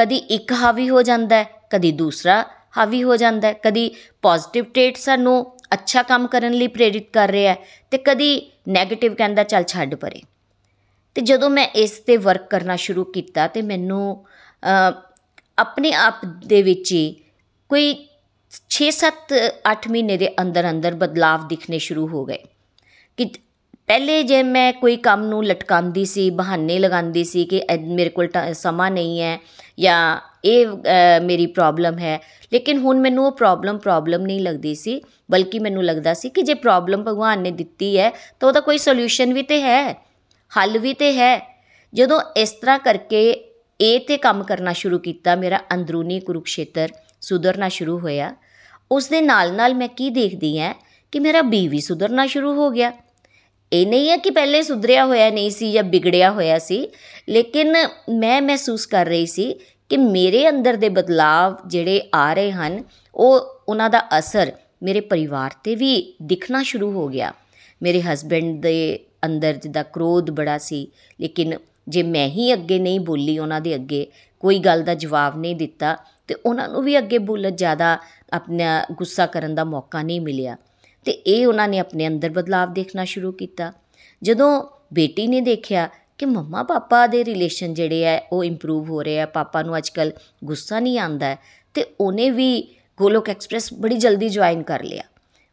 ਕਦੀ 0.00 0.16
ਇੱਕ 0.34 0.52
ਹਾਵੀ 0.52 0.88
ਹੋ 0.88 1.02
ਜਾਂਦਾ 1.02 1.36
ਹੈ, 1.36 1.46
ਕਦੀ 1.70 1.92
ਦੂਸਰਾ 1.92 2.44
ਹਾਵੀ 2.76 3.02
ਹੋ 3.02 3.16
ਜਾਂਦਾ 3.16 3.48
ਹੈ, 3.48 3.52
ਕਦੀ 3.62 3.90
ਪੋਜ਼ਿਟਿਵ 4.22 4.64
ਟ੍ਰੇਟ 4.64 4.96
ਸਾਨੂੰ 4.96 5.34
ਅੱਛਾ 5.74 6.02
ਕੰਮ 6.02 6.26
ਕਰਨ 6.26 6.52
ਲਈ 6.52 6.66
ਪ੍ਰੇਰਿਤ 6.66 7.10
ਕਰ 7.12 7.28
ਰਿਹਾ 7.28 7.52
ਹੈ 7.52 7.58
ਤੇ 7.90 7.98
ਕਦੀ 7.98 8.30
네ਗੇਟਿਵ 8.70 9.14
ਕਹਿੰਦਾ 9.14 9.42
ਚੱਲ 9.44 9.64
ਛੱਡ 9.64 9.94
ਪਰੇ। 9.94 10.20
ਤੇ 11.16 11.20
ਜਦੋਂ 11.20 11.50
ਮੈਂ 11.50 11.66
ਇਸ 11.74 11.90
ਤੇ 12.06 12.16
ਵਰਕ 12.16 12.48
ਕਰਨਾ 12.50 12.76
ਸ਼ੁਰੂ 12.76 13.04
ਕੀਤਾ 13.04 13.46
ਤੇ 13.46 13.62
ਮੈਨੂੰ 13.62 14.24
ਆਪਣੇ 15.58 15.92
ਆਪ 15.92 16.24
ਦੇ 16.46 16.62
ਵਿੱਚ 16.62 16.92
ਹੀ 16.92 17.04
ਕੋਈ 17.70 17.92
6-7 18.76 19.36
8 19.72 19.90
ਮਹੀਨੇ 19.90 20.16
ਦੇ 20.16 20.28
ਅੰਦਰ 20.40 20.68
ਅੰਦਰ 20.70 20.94
ਬਦਲਾਵ 20.94 21.46
ਦਿਖਣੇ 21.48 21.78
ਸ਼ੁਰੂ 21.78 22.06
ਹੋ 22.08 22.24
ਗਏ। 22.24 22.38
ਕਿ 23.18 23.24
ਪਹਿਲੇ 23.90 24.22
ਜੇ 24.22 24.42
ਮੈਂ 24.42 24.72
ਕੋਈ 24.72 24.96
ਕੰਮ 24.96 25.24
ਨੂੰ 25.26 25.44
ਲਟਕਾਉਂਦੀ 25.44 26.04
ਸੀ, 26.04 26.28
ਬਹਾਨੇ 26.30 26.78
ਲਗਾਉਂਦੀ 26.78 27.22
ਸੀ 27.24 27.44
ਕਿ 27.44 27.60
ਮੇਰੇ 27.80 28.10
ਕੋਲ 28.10 28.28
ਸਮਾਂ 28.54 28.90
ਨਹੀਂ 28.90 29.20
ਹੈ 29.20 29.38
ਜਾਂ 29.78 30.20
ਇਹ 30.44 30.66
ਮੇਰੀ 31.22 31.46
ਪ੍ਰੋਬਲਮ 31.46 31.98
ਹੈ, 31.98 32.18
ਲੇਕਿਨ 32.52 32.78
ਹੁਣ 32.78 33.00
ਮੈਨੂੰ 33.00 33.24
ਉਹ 33.26 33.32
ਪ੍ਰੋਬਲਮ 33.32 33.78
ਪ੍ਰੋਬਲਮ 33.78 34.26
ਨਹੀਂ 34.26 34.40
ਲੱਗਦੀ 34.40 34.74
ਸੀ, 34.74 35.00
ਬਲਕਿ 35.30 35.58
ਮੈਨੂੰ 35.58 35.84
ਲੱਗਦਾ 35.84 36.14
ਸੀ 36.14 36.28
ਕਿ 36.28 36.42
ਜੇ 36.42 36.54
ਪ੍ਰੋਬਲਮ 36.56 37.02
ਭਗਵਾਨ 37.02 37.42
ਨੇ 37.42 37.50
ਦਿੱਤੀ 37.52 37.96
ਹੈ, 37.98 38.10
ਤਾਂ 38.10 38.48
ਉਹਦਾ 38.48 38.60
ਕੋਈ 38.60 38.78
ਸੋਲੂਸ਼ਨ 38.78 39.32
ਵੀ 39.32 39.42
ਤੇ 39.42 39.60
ਹੈ, 39.62 39.92
ਹੱਲ 40.52 40.78
ਵੀ 40.78 40.94
ਤੇ 40.94 41.12
ਹੈ। 41.12 41.36
ਜਦੋਂ 41.92 42.20
ਇਸ 42.36 42.52
ਤਰ੍ਹਾਂ 42.52 42.78
ਕਰਕੇ 42.78 43.30
ਇਹ 43.80 44.00
ਤੇ 44.00 44.16
ਕੰਮ 44.18 44.44
ਕਰਨਾ 44.44 44.72
ਸ਼ੁਰੂ 44.74 44.98
ਕੀਤਾ, 45.00 45.36
ਮੇਰਾ 45.36 45.60
ਅੰਦਰੂਨੀ 45.74 46.20
ਕੁਰੂਕਸ਼ੇਤਰ 46.20 46.92
ਸੁਧਰਨਾ 47.20 47.68
ਸ਼ੁਰੂ 47.70 47.98
ਹੋਇਆ, 47.98 48.34
ਉਸ 48.90 49.08
ਦੇ 49.08 49.20
ਨਾਲ 49.20 49.54
ਨਾਲ 49.54 49.74
ਮੈਂ 49.74 49.88
ਕੀ 49.88 50.10
ਦੇਖਦੀ 50.12 50.58
ਹਾਂ 50.60 50.74
ਕਿ 51.12 51.20
ਮੇਰਾ 51.20 51.42
ਬੀ 51.44 51.66
ਵੀ 51.68 51.80
ਸੁਧਰਨਾ 51.80 52.26
ਸ਼ੁਰੂ 52.26 52.54
ਹੋ 52.54 52.70
ਗਿਆ। 52.70 52.92
ਇਹ 53.72 53.86
ਨਹੀਂ 53.86 54.08
ਹੈ 54.10 54.16
ਕਿ 54.16 54.30
ਪਹਿਲੇ 54.30 54.62
ਸੁਧਰਿਆ 54.62 55.04
ਹੋਇਆ 55.06 55.30
ਨਹੀਂ 55.30 55.50
ਸੀ 55.50 55.72
ਜਾਂ 55.72 55.82
ਵਿਗੜਿਆ 55.82 56.30
ਹੋਇਆ 56.30 56.58
ਸੀ, 56.58 56.88
ਲੇਕਿਨ 57.28 57.76
ਮੈਂ 58.10 58.40
ਮਹਿਸੂਸ 58.42 58.86
ਕਰ 58.86 59.06
ਰਹੀ 59.06 59.26
ਸੀ 59.26 59.54
ਕਿ 59.88 59.96
ਮੇਰੇ 59.96 60.48
ਅੰਦਰ 60.48 60.76
ਦੇ 60.76 60.88
ਬਦਲਾਵ 60.88 61.56
ਜਿਹੜੇ 61.66 62.00
ਆ 62.14 62.32
ਰਹੇ 62.34 62.52
ਹਨ, 62.52 62.82
ਉਹ 63.14 63.62
ਉਹਨਾਂ 63.68 63.90
ਦਾ 63.90 64.02
ਅਸਰ 64.18 64.52
ਮੇਰੇ 64.82 65.00
ਪਰਿਵਾਰ 65.00 65.54
ਤੇ 65.64 65.74
ਵੀ 65.74 66.14
ਦਿਖਣਾ 66.22 66.62
ਸ਼ੁਰੂ 66.62 66.90
ਹੋ 66.92 67.08
ਗਿਆ। 67.08 67.32
ਮੇਰੇ 67.82 68.02
ਹਸਬੰਡ 68.02 68.60
ਦੇ 68.62 68.98
ਅੰਦਰ 69.24 69.52
ਜਿਹਦਾ 69.52 69.82
ਕ੍ਰੋਧ 69.82 70.30
ਬੜਾ 70.30 70.58
ਸੀ, 70.58 70.86
ਲੇਕਿਨ 71.20 71.54
ਜੇ 71.88 72.02
ਮੈਂ 72.02 72.26
ਹੀ 72.28 72.52
ਅੱਗੇ 72.52 72.78
ਨਹੀਂ 72.78 73.00
ਬੋਲੀ 73.00 73.38
ਉਹਨਾਂ 73.38 73.60
ਦੇ 73.60 73.74
ਅੱਗੇ, 73.74 74.06
ਕੋਈ 74.40 74.58
ਗੱਲ 74.58 74.82
ਦਾ 74.82 74.94
ਜਵਾਬ 74.94 75.38
ਨਹੀਂ 75.38 75.56
ਦਿੱਤਾ 75.56 75.96
ਤੇ 76.28 76.34
ਉਹਨਾਂ 76.46 76.68
ਨੂੰ 76.68 76.82
ਵੀ 76.82 76.98
ਅੱਗੇ 76.98 77.18
ਬੋਲਣ 77.18 77.50
ਜ਼ਿਆਦਾ 77.50 77.98
ਆਪਣਾ 78.32 78.84
ਗੁੱਸਾ 78.92 79.26
ਕਰਨ 79.26 79.54
ਦਾ 79.54 79.64
ਮੌਕਾ 79.64 80.02
ਨਹੀਂ 80.02 80.20
ਮਿਲਿਆ। 80.20 80.56
ਤੇ 81.04 81.12
ਇਹ 81.12 81.46
ਉਹਨਾਂ 81.46 81.68
ਨੇ 81.68 81.78
ਆਪਣੇ 81.78 82.06
ਅੰਦਰ 82.06 82.30
ਬਦਲਾਵ 82.30 82.72
ਦੇਖਣਾ 82.72 83.04
ਸ਼ੁਰੂ 83.04 83.32
ਕੀਤਾ। 83.32 83.72
ਜਦੋਂ 84.22 84.62
ਬੇਟੀ 84.92 85.26
ਨੇ 85.26 85.40
ਦੇਖਿਆ 85.40 85.88
ਕਿ 86.18 86.26
ਮੰਮਾ 86.26 86.62
ਪਾਪਾ 86.62 87.06
ਦੇ 87.06 87.24
ਰਿਲੇਸ਼ਨ 87.24 87.74
ਜਿਹੜੇ 87.74 88.08
ਆ, 88.08 88.20
ਉਹ 88.32 88.44
ਇੰਪਰੂਵ 88.44 88.90
ਹੋ 88.90 89.02
ਰਹੇ 89.02 89.20
ਆ, 89.20 89.26
ਪਾਪਾ 89.26 89.62
ਨੂੰ 89.62 89.76
ਅੱਜਕੱਲ 89.76 90.12
ਗੁੱਸਾ 90.44 90.80
ਨਹੀਂ 90.80 90.98
ਆਂਦਾ 90.98 91.36
ਤੇ 91.74 91.84
ਉਹਨੇ 92.00 92.30
ਵੀ 92.30 92.62
ਗੋਲੋਕ 92.98 93.30
ਐਕਸਪ੍ਰੈਸ 93.30 93.72
ਬੜੀ 93.74 93.96
ਜਲਦੀ 93.96 94.28
ਜੁਆਇਨ 94.28 94.62
ਕਰ 94.62 94.82
ਲਿਆ। 94.82 95.02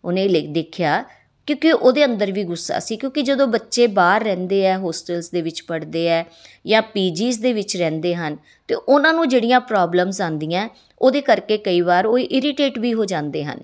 ਉਹਨੇ 0.06 0.28
ਦੇਖਿਆ 0.48 1.04
ਕਿਉਂਕਿ 1.48 1.72
ਉਹਦੇ 1.72 2.06
ਅੰਦਰ 2.06 2.32
ਵੀ 2.32 2.44
ਗੁੱਸਾ 2.44 2.80
ਸੀ, 2.80 2.98
ਕਿਉਂਕਿ 2.98 3.22
ਜਦੋਂ 3.22 3.48
ਬੱਚੇ 3.48 3.88
ਬਾਹਰ 3.88 4.24
ਰਹਿੰਦੇ 4.24 4.68
ਆ, 4.68 4.78
ਹੋਸਟਲਸ 4.78 5.30
ਦੇ 5.30 5.42
ਵਿੱਚ 5.42 5.62
ਪੜ੍ਹਦੇ 5.64 6.12
ਆ 6.12 6.26
ਜਾਂ 6.68 6.82
ਪੀਜੀਸ 6.82 7.38
ਦੇ 7.38 7.54
ਵਿੱਚ 7.54 7.78
ਰਹਿੰਦੇ 7.78 8.16
ਹਨ, 8.16 8.38
ਤੇ 8.68 8.76
ਉਹਨਾਂ 8.76 9.14
ਨੂੰ 9.14 9.28
ਜਿਹੜੀਆਂ 9.30 9.60
ਪ੍ਰੋਬਲਮਸ 9.60 10.22
ਆਉਂਦੀਆਂ, 10.22 10.70
ਉਹਦੇ 11.00 11.22
ਕਰਕੇ 11.22 11.58
ਕਈ 11.58 11.82
ਵਾਰ 11.82 12.06
ਉਹ 12.06 12.20
ਇਰੀਟੇਟ 12.20 12.80
ਵੀ 12.80 12.94
ਹੋ 12.94 13.06
ਜਾਂਦੇ 13.06 13.46
ਹਨ। 13.46 13.60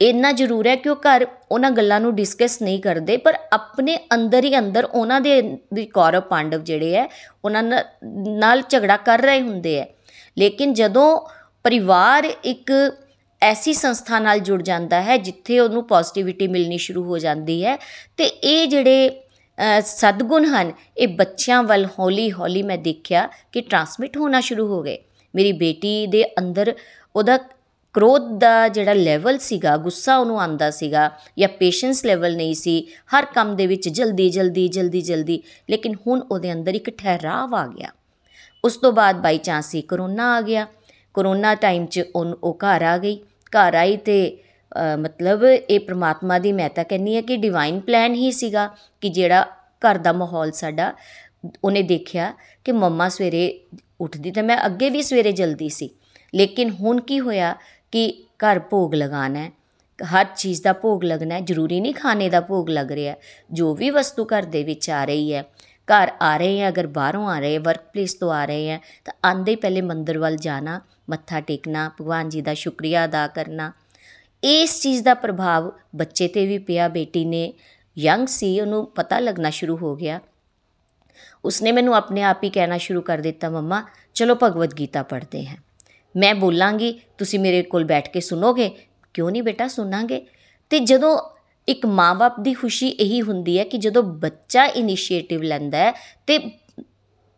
ਇੰਨਾ 0.00 0.30
ਜ਼ਰੂਰ 0.32 0.66
ਹੈ 0.66 0.74
ਕਿ 0.76 0.88
ਉਹ 0.88 0.96
ਘਰ 0.98 1.26
ਉਹਨਾਂ 1.50 1.70
ਗੱਲਾਂ 1.70 2.00
ਨੂੰ 2.00 2.14
ਡਿਸਕਸ 2.14 2.60
ਨਹੀਂ 2.62 2.80
ਕਰਦੇ, 2.82 3.16
ਪਰ 3.16 3.38
ਆਪਣੇ 3.52 3.96
ਅੰਦਰ 4.14 4.44
ਹੀ 4.44 4.56
ਅੰਦਰ 4.58 4.84
ਉਹਨਾਂ 4.84 5.20
ਦੇ 5.20 5.40
ਵੀ 5.74 5.84
ਕੌਰਵ 5.86 6.20
ਪਾਂਡਵ 6.30 6.62
ਜਿਹੜੇ 6.62 6.94
ਹੈ, 6.94 7.08
ਉਹਨਾਂ 7.44 7.62
ਨਾਲ 7.62 8.62
ਝਗੜਾ 8.68 8.96
ਕਰ 8.98 9.20
ਰਹੇ 9.20 9.40
ਹੁੰਦੇ 9.40 9.80
ਆ 9.80 9.86
ਲੇਕਿਨ 10.36 10.72
ਜਦੋਂ 10.74 11.20
ਪਰਿਵਾਰ 11.64 12.24
ਇੱਕ 12.44 12.72
ਐਸੀ 13.42 13.72
ਸੰਸਥਾ 13.74 14.18
ਨਾਲ 14.18 14.38
ਜੁੜ 14.40 14.60
ਜਾਂਦਾ 14.62 15.00
ਹੈ, 15.02 15.16
ਜਿੱਥੇ 15.16 15.58
ਉਹਨੂੰ 15.58 15.86
ਪੋਜ਼ਿਟਿਵਿਟੀ 15.86 16.48
ਮਿਲਣੀ 16.48 16.78
ਸ਼ੁਰੂ 16.78 17.04
ਹੋ 17.04 17.18
ਜਾਂਦੀ 17.18 17.64
ਹੈ, 17.64 17.76
ਤੇ 18.16 18.24
ਇਹ 18.24 18.66
ਜਿਹੜੇ 18.68 19.10
ਸਦਗੁਣ 19.84 20.44
ਹਨ, 20.46 20.72
ਇਹ 20.98 21.08
ਬੱਚਿਆਂ 21.08 21.62
ਵੱਲ 21.62 21.86
ਹੌਲੀ 21.98 22.30
ਹੌਲੀ 22.32 22.62
ਮੈਂ 22.62 22.78
ਦੇਖਿਆ 22.78 23.28
ਕਿ 23.52 23.60
ਟਰਾਂਸਮਿਟ 23.60 24.16
ਹੋਣਾ 24.16 24.40
ਸ਼ੁਰੂ 24.40 24.66
ਹੋ 24.66 24.82
ਗਏ। 24.82 24.98
ਮੇਰੀ 25.34 25.52
ਬੇਟੀ 25.54 26.06
ਦੇ 26.06 26.24
ਅੰਦਰ 26.38 26.74
ਉਹਦਾ 27.14 27.38
ਕ੍ਰੋਧ 27.94 28.28
ਦਾ 28.38 28.68
ਜਿਹੜਾ 28.68 28.92
ਲੈਵਲ 28.92 29.38
ਸੀਗਾ, 29.38 29.76
ਗੁੱਸਾ 29.76 30.16
ਉਹਨੂੰ 30.16 30.40
ਆਂਦਾ 30.40 30.70
ਸੀਗਾ 30.70 31.10
ਜਾਂ 31.38 31.48
ਪੇਸ਼ੈਂਸ 31.50 32.04
ਲੈਵਲ 32.04 32.36
ਨਹੀਂ 32.36 32.54
ਸੀ, 32.54 32.86
ਹਰ 33.10 33.24
ਕੰਮ 33.24 33.54
ਦੇ 33.56 33.66
ਵਿੱਚ 33.66 33.88
ਜਲਦੀ 33.88 34.28
ਜਲਦੀ 34.30 34.66
ਜਲਦੀ 34.68 35.00
ਜਲਦੀ, 35.00 35.42
ਲੇਕਿਨ 35.70 35.94
ਹੁਣ 36.06 36.20
ਉਹਦੇ 36.20 36.52
ਅੰਦਰ 36.52 36.74
ਇੱਕ 36.74 36.90
ਠਹਿਰਾਵ 36.90 37.54
ਆ 37.54 37.66
ਗਿਆ। 37.68 37.90
ਉਸ 38.64 38.76
ਤੋਂ 38.76 38.92
ਬਾਅਦ 38.92 39.20
ਬਾਈ 39.22 39.38
ਚਾਂਸ 39.38 39.74
ਹੀ 39.74 39.80
ਕਰੋਨਾ 39.82 40.32
ਆ 40.34 40.40
ਗਿਆ। 40.40 40.66
ਕਰੋਨਾ 41.14 41.54
ਟਾਈਮ 41.54 41.86
'ਚ 41.86 42.04
ਉਹ 42.14 42.58
ਘਰ 42.60 42.82
ਆ 42.82 42.96
ਗਈ। 42.98 43.16
ਘਰ 43.52 43.74
ਆਈ 43.74 43.96
ਤੇ 43.96 44.36
ਮਤਲਬ 44.98 45.44
ਇਹ 45.44 45.78
ਪ੍ਰਮਾਤਮਾ 45.80 46.38
ਦੀ 46.38 46.52
ਮੈਂ 46.52 46.68
ਤਾਂ 46.70 46.84
ਕਹਿੰਨੀ 46.84 47.14
ਹੈ 47.16 47.20
ਕਿ 47.20 47.36
ਡਿਵਾਈਨ 47.36 47.80
ਪਲਾਨ 47.80 48.14
ਹੀ 48.14 48.30
ਸੀਗਾ 48.32 48.68
ਕਿ 49.02 49.08
ਜਿਹੜਾ 49.08 49.46
ਘਰ 49.82 49.98
ਦਾ 49.98 50.12
ਮਾਹੌਲ 50.12 50.52
ਸਾਡਾ, 50.52 50.92
ਉਹਨੇ 51.64 51.82
ਦੇਖਿਆ 51.82 52.32
ਕਿ 52.64 52.72
ਮੰਮਾ 52.72 53.08
ਸਵੇਰੇ 53.08 53.60
ਉੱਠਦੀ 54.00 54.30
ਤਾਂ 54.30 54.42
ਮੈਂ 54.42 54.58
ਅੱਗੇ 54.66 54.90
ਵੀ 54.90 55.02
ਸਵੇਰੇ 55.02 55.32
ਜਲਦੀ 55.32 55.68
ਸੀ। 55.68 55.90
ਲੇਕਿਨ 56.34 56.70
ਹੁਣ 56.70 57.00
ਕੀ 57.00 57.18
ਹੋਇਆ 57.20 57.54
ਕਿ 57.90 58.24
ਘਰ 58.38 58.58
ਭੋਗ 58.58 58.94
ਲਗਾਣਾ 58.94 59.38
ਹੈ। 59.38 59.50
ਹਰ 60.04 60.26
ਚੀਜ਼ 60.36 60.62
ਦਾ 60.62 60.72
ਭੋਗ 60.72 61.04
ਲੱਗਣਾ 61.04 61.34
ਹੈ। 61.34 61.40
ਜ਼ਰੂਰੀ 61.40 61.80
ਨਹੀਂ 61.80 61.94
ਖਾਣੇ 61.94 62.28
ਦਾ 62.28 62.40
ਭੋਗ 62.40 62.68
ਲੱਗ 62.68 62.92
ਰਿਹਾ। 62.92 63.14
ਜੋ 63.52 63.74
ਵੀ 63.74 63.90
ਵਸਤੂ 63.90 64.24
ਘਰ 64.24 64.42
ਦੇ 64.42 64.64
ਵਿੱਚ 64.64 64.90
ਆ 64.90 65.04
ਰਹੀ 65.04 65.34
ਹੈ, 65.34 65.44
ਘਰ 65.88 66.12
ਆ 66.22 66.36
ਰਹੇ 66.36 66.62
ਆ 66.62 66.68
ਅਗਰ 66.68 66.86
ਬਾਹਰੋਂ 66.86 67.28
ਆ 67.28 67.38
ਰਹੇ 67.40 67.58
ਵਰਕ 67.58 67.80
ਪਲੇਸ 67.92 68.14
ਤੋਂ 68.14 68.32
ਆ 68.32 68.44
ਰਹੇ 68.44 68.72
ਆ 68.72 68.80
ਤਾਂ 69.04 69.14
ਆਂਦੇ 69.26 69.56
ਪਹਿਲੇ 69.56 69.80
ਮੰਦਰ 69.80 70.18
ਵੱਲ 70.18 70.36
ਜਾਣਾ, 70.36 70.80
ਮੱਥਾ 71.10 71.40
ਟੇਕਣਾ, 71.40 71.88
ਭਗਵਾਨ 71.88 72.28
ਜੀ 72.28 72.42
ਦਾ 72.42 72.54
ਸ਼ੁਕਰੀਆ 72.54 73.04
ਅਦਾ 73.04 73.26
ਕਰਨਾ। 73.26 73.72
ਇਸ 74.44 74.80
ਚੀਜ਼ 74.80 75.04
ਦਾ 75.04 75.14
ਪ੍ਰਭਾਵ 75.14 75.72
ਬੱਚੇ 75.96 76.28
ਤੇ 76.28 76.46
ਵੀ 76.46 76.58
ਪਿਆ, 76.58 76.88
ਬੇਟੀ 76.88 77.24
ਨੇ 77.24 77.52
ਯੰਗ 77.98 78.26
ਸੀ, 78.26 78.60
ਉਹਨੂੰ 78.60 78.86
ਪਤਾ 78.86 79.18
ਲੱਗਣਾ 79.18 79.50
ਸ਼ੁਰੂ 79.50 79.76
ਹੋ 79.76 79.96
ਗਿਆ। 79.96 80.20
ਉਸਨੇ 81.44 81.72
ਮੈਨੂੰ 81.72 81.94
ਆਪਣੇ 81.94 82.22
ਆਪ 82.22 82.44
ਹੀ 82.44 82.50
ਕਹਿਣਾ 82.50 82.78
ਸ਼ੁਰੂ 82.78 83.02
ਕਰ 83.02 83.18
ਦਿੱਤਾ, 83.18 83.50
ਮੰਮਾ, 83.50 83.84
ਚਲੋ 84.14 84.36
ਭਗਵਦ 84.42 84.78
ਗੀਤਾ 84.78 85.02
ਪੜ੍ਹਦੇ 85.02 85.46
ਹਾਂ। 85.46 85.56
ਮੈਂ 86.14 86.34
ਬੋਲਾਂਗੀ, 86.34 86.92
ਤੁਸੀਂ 87.18 87.38
ਮੇਰੇ 87.38 87.62
ਕੋਲ 87.62 87.84
ਬੈਠ 87.84 88.08
ਕੇ 88.08 88.20
ਸੁਣੋਗੇ। 88.20 88.70
ਕਿਉਂ 89.14 89.30
ਨਹੀਂ 89.30 89.42
ਬੇਟਾ, 89.42 89.68
ਸੁਣਾਂਗੇ? 89.68 90.26
ਤੇ 90.70 90.78
ਜਦੋਂ 90.80 91.18
ਇੱਕ 91.68 91.86
ਮਾਂ-ਬਾਪ 91.86 92.40
ਦੀ 92.40 92.52
ਖੁਸ਼ੀ 92.54 92.88
ਇਹੀ 92.88 93.20
ਹੁੰਦੀ 93.22 93.58
ਹੈ 93.58 93.64
ਕਿ 93.64 93.78
ਜਦੋਂ 93.78 94.02
ਬੱਚਾ 94.02 94.64
ਇਨੀਸ਼ੀਏਟਿਵ 94.64 95.42
ਲੈਂਦਾ 95.42 95.78
ਹੈ 95.78 95.92
ਤੇ 96.26 96.38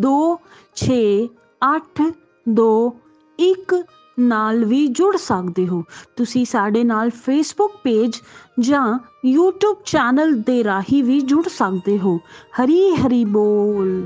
7018026822 0.00 2.92
ਇੱਕ 3.38 3.74
ਨਾਲ 4.18 4.64
ਵੀ 4.64 4.86
ਜੁੜ 4.86 5.16
ਸਕਦੇ 5.16 5.68
ਹੋ। 5.68 5.82
ਤੁਸੀਂ 6.16 6.44
ਸਾਡੇ 6.44 6.84
ਨਾਲ 6.84 7.10
ਫੇਸਬੁੱਕ 7.10 7.76
ਪੇਜ 7.76 8.20
ਜਾਂ 8.60 8.98
YouTube 9.28 9.76
ਚੈਨਲ 9.84 10.34
ਦੇ 10.34 10.64
ਰਾਹੀਂ 10.64 11.04
ਵੀ 11.04 11.20
ਜੁੜ 11.20 11.48
ਸਕਦੇ 11.48 11.98
ਹੋ। 11.98 12.20
ਹਰੀ 12.62 12.90
ਹਰੀ 12.90 13.24
ਬੋਲ। 13.24 14.04